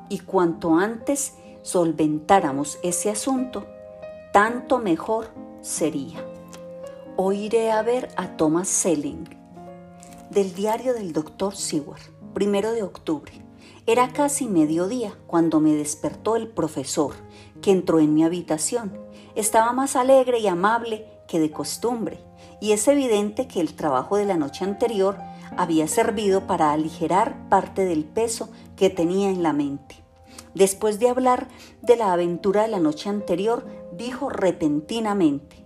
y 0.10 0.20
cuanto 0.20 0.76
antes 0.76 1.36
solventáramos 1.62 2.80
ese 2.84 3.10
asunto, 3.10 3.66
tanto 4.34 4.80
mejor 4.80 5.28
sería. 5.62 6.26
Hoy 7.16 7.46
iré 7.46 7.72
a 7.72 7.82
ver 7.82 8.10
a 8.18 8.36
Thomas 8.36 8.68
Selling 8.68 9.42
del 10.30 10.54
diario 10.54 10.94
del 10.94 11.12
doctor 11.12 11.56
Seward, 11.56 12.02
primero 12.34 12.72
de 12.72 12.84
octubre. 12.84 13.34
Era 13.86 14.14
casi 14.14 14.48
mediodía 14.48 15.14
cuando 15.28 15.60
me 15.60 15.74
despertó 15.76 16.38
el 16.38 16.48
profesor, 16.48 17.14
que 17.62 17.72
entró 17.72 18.00
en 18.00 18.14
mi 18.14 18.24
habitación. 18.24 18.98
Estaba 19.36 19.74
más 19.74 19.98
alegre 19.98 20.40
y 20.40 20.48
amable 20.48 21.06
que 21.28 21.40
de 21.40 21.52
costumbre, 21.52 22.24
y 22.62 22.72
es 22.72 22.88
evidente 22.88 23.48
que 23.48 23.60
el 23.60 23.76
trabajo 23.76 24.16
de 24.16 24.26
la 24.26 24.38
noche 24.38 24.64
anterior 24.64 25.18
había 25.58 25.88
servido 25.88 26.48
para 26.48 26.72
aligerar 26.72 27.50
parte 27.50 27.86
del 27.86 28.06
peso 28.06 28.50
que 28.76 28.90
tenía 28.90 29.30
en 29.30 29.44
la 29.44 29.54
mente. 29.54 30.04
Después 30.54 31.00
de 31.00 31.10
hablar 31.10 31.48
de 31.82 31.96
la 31.96 32.12
aventura 32.12 32.64
de 32.64 32.68
la 32.68 32.80
noche 32.80 33.10
anterior, 33.10 33.66
dijo 33.98 34.30
repentinamente, 34.30 35.66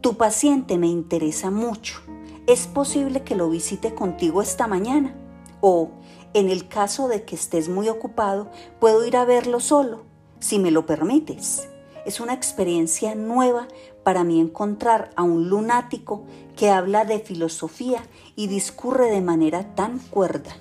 Tu 0.00 0.16
paciente 0.16 0.78
me 0.78 0.88
interesa 0.88 1.50
mucho. 1.50 2.00
¿Es 2.46 2.66
posible 2.66 3.22
que 3.22 3.34
lo 3.34 3.48
visite 3.48 3.94
contigo 3.94 4.42
esta 4.42 4.66
mañana? 4.66 5.14
O, 5.60 5.90
en 6.34 6.50
el 6.50 6.68
caso 6.68 7.08
de 7.08 7.24
que 7.24 7.34
estés 7.34 7.68
muy 7.68 7.88
ocupado, 7.88 8.50
puedo 8.78 9.04
ir 9.06 9.16
a 9.16 9.24
verlo 9.24 9.58
solo, 9.60 10.04
si 10.38 10.58
me 10.58 10.70
lo 10.70 10.86
permites. 10.86 11.68
Es 12.06 12.20
una 12.20 12.34
experiencia 12.34 13.16
nueva 13.16 13.66
para 14.04 14.22
mí 14.22 14.40
encontrar 14.40 15.10
a 15.16 15.24
un 15.24 15.48
lunático 15.48 16.22
que 16.56 16.70
habla 16.70 17.04
de 17.04 17.18
filosofía 17.18 18.00
y 18.36 18.46
discurre 18.46 19.10
de 19.10 19.20
manera 19.20 19.74
tan 19.74 19.98
cuerda. 19.98 20.56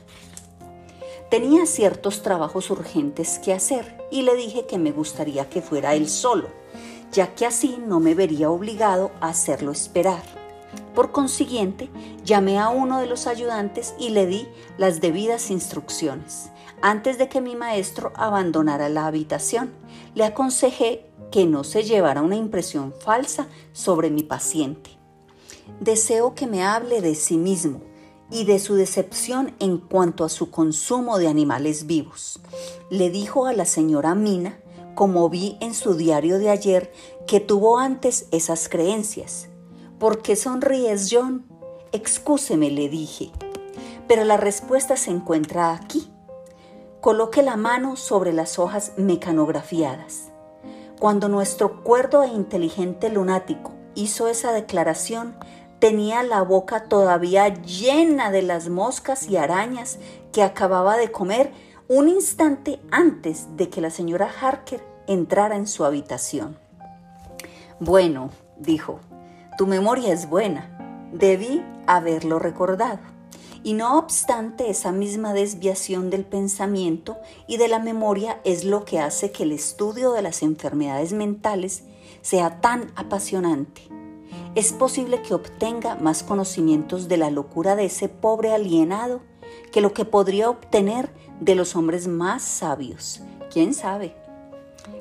Tenía 1.30 1.68
ciertos 1.68 2.24
trabajos 2.24 2.72
urgentes 2.72 3.38
que 3.38 3.54
hacer 3.54 3.96
y 4.10 4.24
le 4.24 4.36
dije 4.36 4.66
que 4.66 4.80
me 4.80 4.92
gustaría 4.92 5.48
que 5.48 5.62
fuera 5.62 5.94
él 5.94 6.10
solo, 6.10 6.48
ya 7.12 7.36
que 7.36 7.46
así 7.46 7.78
no 7.86 8.00
me 8.00 8.16
vería 8.16 8.50
obligado 8.50 9.12
a 9.22 9.28
hacerlo 9.28 9.72
esperar. 9.72 10.24
Por 10.96 11.12
consiguiente, 11.12 11.92
llamé 12.24 12.58
a 12.58 12.70
uno 12.70 13.00
de 13.00 13.06
los 13.06 13.28
ayudantes 13.28 13.94
y 14.00 14.10
le 14.10 14.26
di 14.26 14.48
las 14.80 15.00
debidas 15.00 15.52
instrucciones. 15.52 16.50
Antes 16.82 17.18
de 17.18 17.30
que 17.30 17.42
mi 17.42 17.56
maestro 17.56 18.14
abandonara 18.16 18.90
la 18.90 19.06
habitación, 19.06 19.72
le 20.14 20.24
aconsejé 20.24 21.06
que 21.36 21.46
no 21.46 21.66
se 21.66 21.84
llevara 21.84 22.22
una 22.22 22.38
impresión 22.38 22.94
falsa 22.98 23.50
sobre 23.74 24.10
mi 24.10 24.24
paciente. 24.24 24.92
Deseo 25.82 26.34
que 26.34 26.48
me 26.48 26.64
hable 26.64 27.02
de 27.02 27.14
sí 27.14 27.36
mismo 27.36 27.82
y 28.32 28.46
de 28.46 28.58
su 28.58 28.76
decepción 28.76 29.54
en 29.60 29.80
cuanto 29.80 30.24
a 30.24 30.30
su 30.30 30.50
consumo 30.50 31.18
de 31.18 31.28
animales 31.28 31.88
vivos. 31.88 32.40
Le 32.90 33.10
dijo 33.10 33.48
a 33.48 33.52
la 33.52 33.66
señora 33.66 34.16
Mina, 34.16 34.58
como 34.96 35.28
vi 35.30 35.58
en 35.60 35.74
su 35.74 35.96
diario 35.96 36.40
de 36.40 36.52
ayer, 36.52 36.94
que 37.28 37.42
tuvo 37.42 37.80
antes 37.80 38.28
esas 38.32 38.70
creencias. 38.70 39.50
¿Por 40.00 40.22
qué 40.22 40.38
sonríes, 40.38 41.10
John? 41.12 41.46
Excúseme, 41.92 42.72
le 42.72 42.88
dije. 42.88 43.34
Pero 44.08 44.24
la 44.24 44.38
respuesta 44.38 44.96
se 44.96 45.12
encuentra 45.12 45.74
aquí. 45.74 46.10
Coloque 47.02 47.44
la 47.44 47.58
mano 47.58 47.98
sobre 47.98 48.32
las 48.32 48.58
hojas 48.58 48.94
mecanografiadas. 48.96 50.32
Cuando 51.06 51.30
nuestro 51.30 51.84
cuerdo 51.84 52.24
e 52.24 52.30
inteligente 52.30 53.10
lunático 53.10 53.74
hizo 53.94 54.28
esa 54.28 54.52
declaración, 54.52 55.36
tenía 55.78 56.24
la 56.24 56.42
boca 56.42 56.86
todavía 56.86 57.50
llena 57.62 58.32
de 58.32 58.42
las 58.42 58.70
moscas 58.70 59.30
y 59.30 59.38
arañas 59.38 60.00
que 60.34 60.42
acababa 60.42 60.98
de 60.98 61.12
comer 61.12 61.52
un 61.88 62.10
instante 62.10 62.80
antes 62.90 63.56
de 63.56 63.70
que 63.70 63.82
la 63.82 63.92
señora 63.92 64.32
Harker 64.42 64.84
entrara 65.06 65.58
en 65.58 65.68
su 65.68 65.86
habitación. 65.86 66.58
Bueno, 67.80 68.32
dijo, 68.58 69.00
tu 69.60 69.68
memoria 69.68 70.12
es 70.12 70.28
buena. 70.28 71.12
Debí 71.14 71.64
haberlo 71.86 72.40
recordado. 72.40 73.15
Y 73.66 73.74
no 73.74 73.98
obstante, 73.98 74.70
esa 74.70 74.92
misma 74.92 75.34
desviación 75.34 76.12
del 76.12 76.24
pensamiento 76.24 77.18
y 77.48 77.58
de 77.58 77.68
la 77.68 77.80
memoria 77.80 78.40
es 78.44 78.64
lo 78.64 78.86
que 78.86 79.00
hace 79.00 79.32
que 79.32 79.42
el 79.42 79.52
estudio 79.52 80.12
de 80.12 80.22
las 80.22 80.44
enfermedades 80.44 81.14
mentales 81.14 81.82
sea 82.22 82.62
tan 82.62 82.92
apasionante. 82.96 83.82
Es 84.54 84.72
posible 84.72 85.24
que 85.24 85.34
obtenga 85.34 85.96
más 85.96 86.22
conocimientos 86.22 87.08
de 87.08 87.18
la 87.18 87.32
locura 87.32 87.76
de 87.76 87.86
ese 87.86 88.08
pobre 88.08 88.54
alienado 88.54 89.22
que 89.72 89.82
lo 89.82 89.96
que 89.96 90.06
podría 90.06 90.52
obtener 90.52 91.10
de 91.40 91.56
los 91.56 91.76
hombres 91.76 92.08
más 92.08 92.44
sabios. 92.44 93.22
¿Quién 93.52 93.74
sabe? 93.74 94.16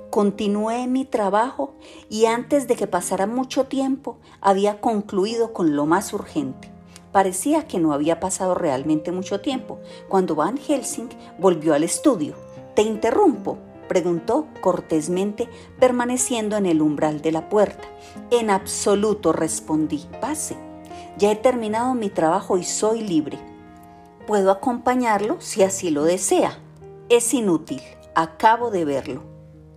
Continué 0.08 0.86
mi 0.86 1.04
trabajo 1.04 1.74
y 2.08 2.24
antes 2.24 2.66
de 2.66 2.76
que 2.76 2.86
pasara 2.86 3.26
mucho 3.26 3.66
tiempo 3.66 4.16
había 4.40 4.80
concluido 4.80 5.52
con 5.52 5.76
lo 5.76 5.84
más 5.84 6.14
urgente 6.14 6.73
Parecía 7.14 7.68
que 7.68 7.78
no 7.78 7.92
había 7.92 8.18
pasado 8.18 8.56
realmente 8.56 9.12
mucho 9.12 9.40
tiempo 9.40 9.78
cuando 10.08 10.34
Van 10.34 10.58
Helsing 10.58 11.10
volvió 11.38 11.72
al 11.72 11.84
estudio. 11.84 12.34
¿Te 12.74 12.82
interrumpo? 12.82 13.56
preguntó 13.86 14.48
cortésmente, 14.60 15.48
permaneciendo 15.78 16.56
en 16.56 16.66
el 16.66 16.82
umbral 16.82 17.22
de 17.22 17.30
la 17.30 17.48
puerta. 17.48 17.84
En 18.32 18.50
absoluto, 18.50 19.32
respondí. 19.32 20.04
Pase. 20.20 20.56
Ya 21.16 21.30
he 21.30 21.36
terminado 21.36 21.94
mi 21.94 22.10
trabajo 22.10 22.58
y 22.58 22.64
soy 22.64 23.06
libre. 23.06 23.38
Puedo 24.26 24.50
acompañarlo 24.50 25.36
si 25.38 25.62
así 25.62 25.90
lo 25.90 26.02
desea. 26.02 26.58
Es 27.10 27.32
inútil. 27.32 27.80
Acabo 28.16 28.72
de 28.72 28.84
verlo. 28.84 29.22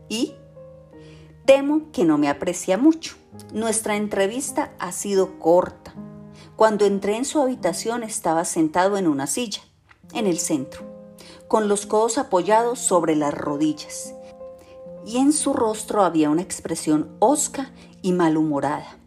¿Y? 0.09 0.33
Temo 1.45 1.91
que 1.91 2.03
no 2.03 2.17
me 2.17 2.29
aprecia 2.29 2.79
mucho. 2.79 3.15
Nuestra 3.53 3.95
entrevista 3.95 4.73
ha 4.79 4.91
sido 4.91 5.37
corta. 5.37 5.86
Cuando 6.57 6.85
entré 6.85 7.15
en 7.15 7.23
su 7.23 7.39
habitación 7.39 8.01
estaba 8.01 8.43
sentado 8.43 8.97
en 8.97 9.07
una 9.07 9.27
silla, 9.27 9.61
en 10.13 10.25
el 10.25 10.39
centro, 10.39 10.81
con 11.47 11.67
los 11.67 11.85
codos 11.85 12.17
apoyados 12.17 12.79
sobre 12.79 13.15
las 13.15 13.31
rodillas, 13.31 14.15
y 15.05 15.17
en 15.17 15.33
su 15.33 15.53
rostro 15.53 16.01
había 16.01 16.31
una 16.31 16.41
expresión 16.41 17.15
hosca 17.19 17.69
y 18.01 18.11
malhumorada. 18.11 18.97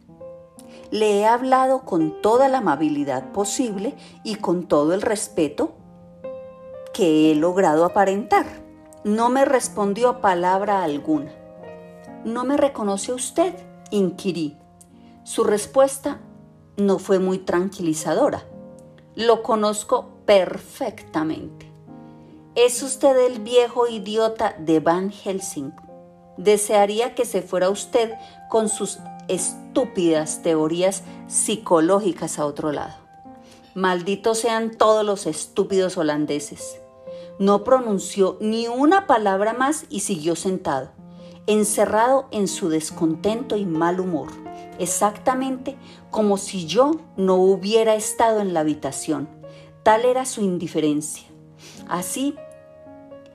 Le 0.92 1.18
he 1.18 1.26
hablado 1.26 1.80
con 1.80 2.22
toda 2.22 2.48
la 2.48 2.58
amabilidad 2.58 3.32
posible 3.32 3.96
y 4.22 4.36
con 4.36 4.68
todo 4.68 4.94
el 4.94 5.02
respeto 5.02 5.72
que 6.94 7.32
he 7.32 7.34
logrado 7.34 7.84
aparentar. 7.84 8.46
No 9.02 9.28
me 9.28 9.44
respondió 9.44 10.20
palabra 10.20 10.84
alguna. 10.84 11.32
¿No 12.24 12.44
me 12.44 12.56
reconoce 12.56 13.12
usted? 13.12 13.56
inquirí. 13.90 14.56
Su 15.24 15.42
respuesta 15.42 16.20
no 16.80 16.98
fue 16.98 17.18
muy 17.18 17.38
tranquilizadora. 17.38 18.44
Lo 19.14 19.42
conozco 19.42 20.08
perfectamente. 20.24 21.70
Es 22.54 22.82
usted 22.82 23.16
el 23.26 23.40
viejo 23.40 23.86
idiota 23.86 24.54
de 24.58 24.80
Van 24.80 25.10
Helsing. 25.10 25.72
Desearía 26.36 27.14
que 27.14 27.24
se 27.24 27.42
fuera 27.42 27.70
usted 27.70 28.12
con 28.48 28.68
sus 28.68 28.98
estúpidas 29.28 30.42
teorías 30.42 31.02
psicológicas 31.28 32.38
a 32.38 32.46
otro 32.46 32.72
lado. 32.72 32.94
Malditos 33.74 34.38
sean 34.38 34.72
todos 34.76 35.04
los 35.04 35.26
estúpidos 35.26 35.96
holandeses. 35.96 36.80
No 37.38 37.62
pronunció 37.62 38.36
ni 38.40 38.66
una 38.66 39.06
palabra 39.06 39.52
más 39.52 39.84
y 39.88 40.00
siguió 40.00 40.34
sentado, 40.34 40.90
encerrado 41.46 42.26
en 42.32 42.48
su 42.48 42.68
descontento 42.68 43.56
y 43.56 43.64
mal 43.64 44.00
humor, 44.00 44.28
exactamente 44.80 45.76
como 46.10 46.36
si 46.38 46.66
yo 46.66 46.92
no 47.16 47.36
hubiera 47.36 47.94
estado 47.94 48.40
en 48.40 48.54
la 48.54 48.60
habitación. 48.60 49.28
Tal 49.82 50.04
era 50.04 50.24
su 50.24 50.42
indiferencia. 50.42 51.24
Así 51.88 52.34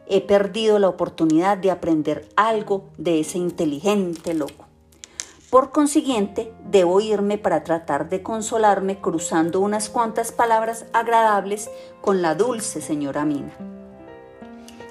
he 0.07 0.21
perdido 0.21 0.79
la 0.79 0.89
oportunidad 0.89 1.57
de 1.57 1.71
aprender 1.71 2.27
algo 2.35 2.89
de 2.97 3.19
ese 3.19 3.37
inteligente 3.37 4.33
loco. 4.33 4.65
Por 5.49 5.71
consiguiente, 5.71 6.51
debo 6.69 6.99
irme 6.99 7.37
para 7.37 7.63
tratar 7.63 8.09
de 8.09 8.21
consolarme 8.21 8.99
cruzando 8.99 9.61
unas 9.61 9.89
cuantas 9.89 10.31
palabras 10.31 10.85
agradables 10.91 11.69
con 12.01 12.21
la 12.21 12.35
dulce 12.35 12.81
señora 12.81 13.23
Mina. 13.23 13.55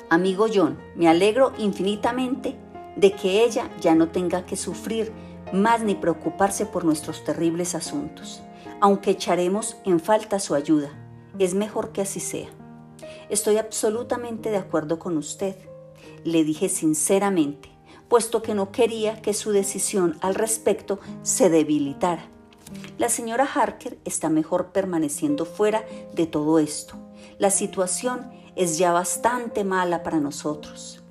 Amigo 0.09 0.47
John, 0.53 0.79
me 0.95 1.09
alegro 1.09 1.53
infinitamente 1.59 2.57
de 2.97 3.13
que 3.13 3.45
ella 3.45 3.71
ya 3.81 3.95
no 3.95 4.09
tenga 4.09 4.47
que 4.47 4.57
sufrir 4.57 5.13
más 5.55 5.83
ni 5.83 5.95
preocuparse 5.95 6.67
por 6.67 6.85
nuestros 6.85 7.25
terribles 7.25 7.75
asuntos, 7.75 8.43
aunque 8.81 9.13
echaremos 9.13 9.77
en 9.85 10.01
falta 10.01 10.41
su 10.41 10.55
ayuda. 10.55 10.91
Es 11.39 11.55
mejor 11.55 11.93
que 11.93 12.03
así 12.03 12.21
sea. 12.21 12.49
Estoy 13.29 13.59
absolutamente 13.59 14.51
de 14.51 14.57
acuerdo 14.57 14.99
con 14.99 15.17
usted, 15.17 15.57
le 16.25 16.45
dije 16.45 16.69
sinceramente, 16.69 17.71
puesto 18.09 18.43
que 18.43 18.55
no 18.55 18.73
quería 18.73 19.23
que 19.23 19.33
su 19.33 19.53
decisión 19.53 20.19
al 20.21 20.35
respecto 20.35 20.99
se 21.23 21.51
debilitara. 21.51 22.29
La 22.99 23.09
señora 23.09 23.45
Harker 23.45 23.99
está 24.05 24.29
mejor 24.29 24.73
permaneciendo 24.73 25.45
fuera 25.45 25.85
de 26.15 26.27
todo 26.27 26.59
esto. 26.59 26.97
La 27.39 27.51
situación 27.51 28.31
es 28.57 28.79
ya 28.79 28.93
bastante 28.93 29.65
mala 29.65 30.03
para 30.03 30.21
nosotros. 30.21 31.03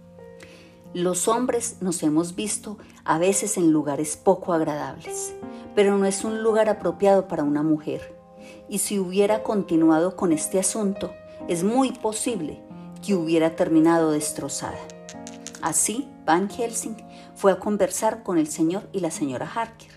Los 0.93 1.27
hombres 1.27 1.77
nos 1.81 2.03
hemos 2.03 2.35
visto 2.35 2.77
a 3.05 3.17
veces 3.17 3.57
en 3.57 3.71
lugares 3.71 4.17
poco 4.17 4.53
agradables, 4.53 5.33
pero 5.75 5.97
no 5.97 6.05
es 6.05 6.23
un 6.23 6.41
lugar 6.41 6.69
apropiado 6.69 7.27
para 7.27 7.43
una 7.43 7.63
mujer. 7.63 8.15
Y 8.69 8.79
si 8.79 8.99
hubiera 8.99 9.43
continuado 9.43 10.15
con 10.15 10.31
este 10.31 10.59
asunto, 10.59 11.11
es 11.47 11.63
muy 11.63 11.91
posible 11.91 12.61
que 13.05 13.15
hubiera 13.15 13.55
terminado 13.55 14.11
destrozada. 14.11 14.79
Así, 15.61 16.09
Van 16.25 16.49
Helsing 16.49 16.95
fue 17.35 17.51
a 17.51 17.59
conversar 17.59 18.23
con 18.23 18.37
el 18.37 18.47
señor 18.47 18.87
y 18.93 18.99
la 18.99 19.11
señora 19.11 19.49
Harker. 19.53 19.91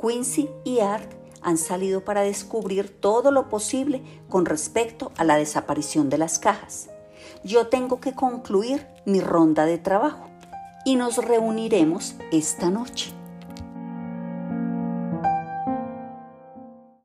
Quincy 0.00 0.48
y 0.64 0.80
Art 0.80 1.12
han 1.42 1.58
salido 1.58 2.04
para 2.04 2.22
descubrir 2.22 2.88
todo 3.00 3.30
lo 3.30 3.48
posible 3.48 4.02
con 4.28 4.44
respecto 4.44 5.12
a 5.16 5.24
la 5.24 5.36
desaparición 5.36 6.08
de 6.08 6.18
las 6.18 6.38
cajas. 6.38 6.90
Yo 7.44 7.68
tengo 7.68 8.00
que 8.00 8.14
concluir 8.14 8.86
mi 9.04 9.20
ronda 9.20 9.64
de 9.64 9.78
trabajo 9.78 10.27
y 10.84 10.96
nos 10.96 11.16
reuniremos 11.18 12.14
esta 12.32 12.70
noche. 12.70 13.17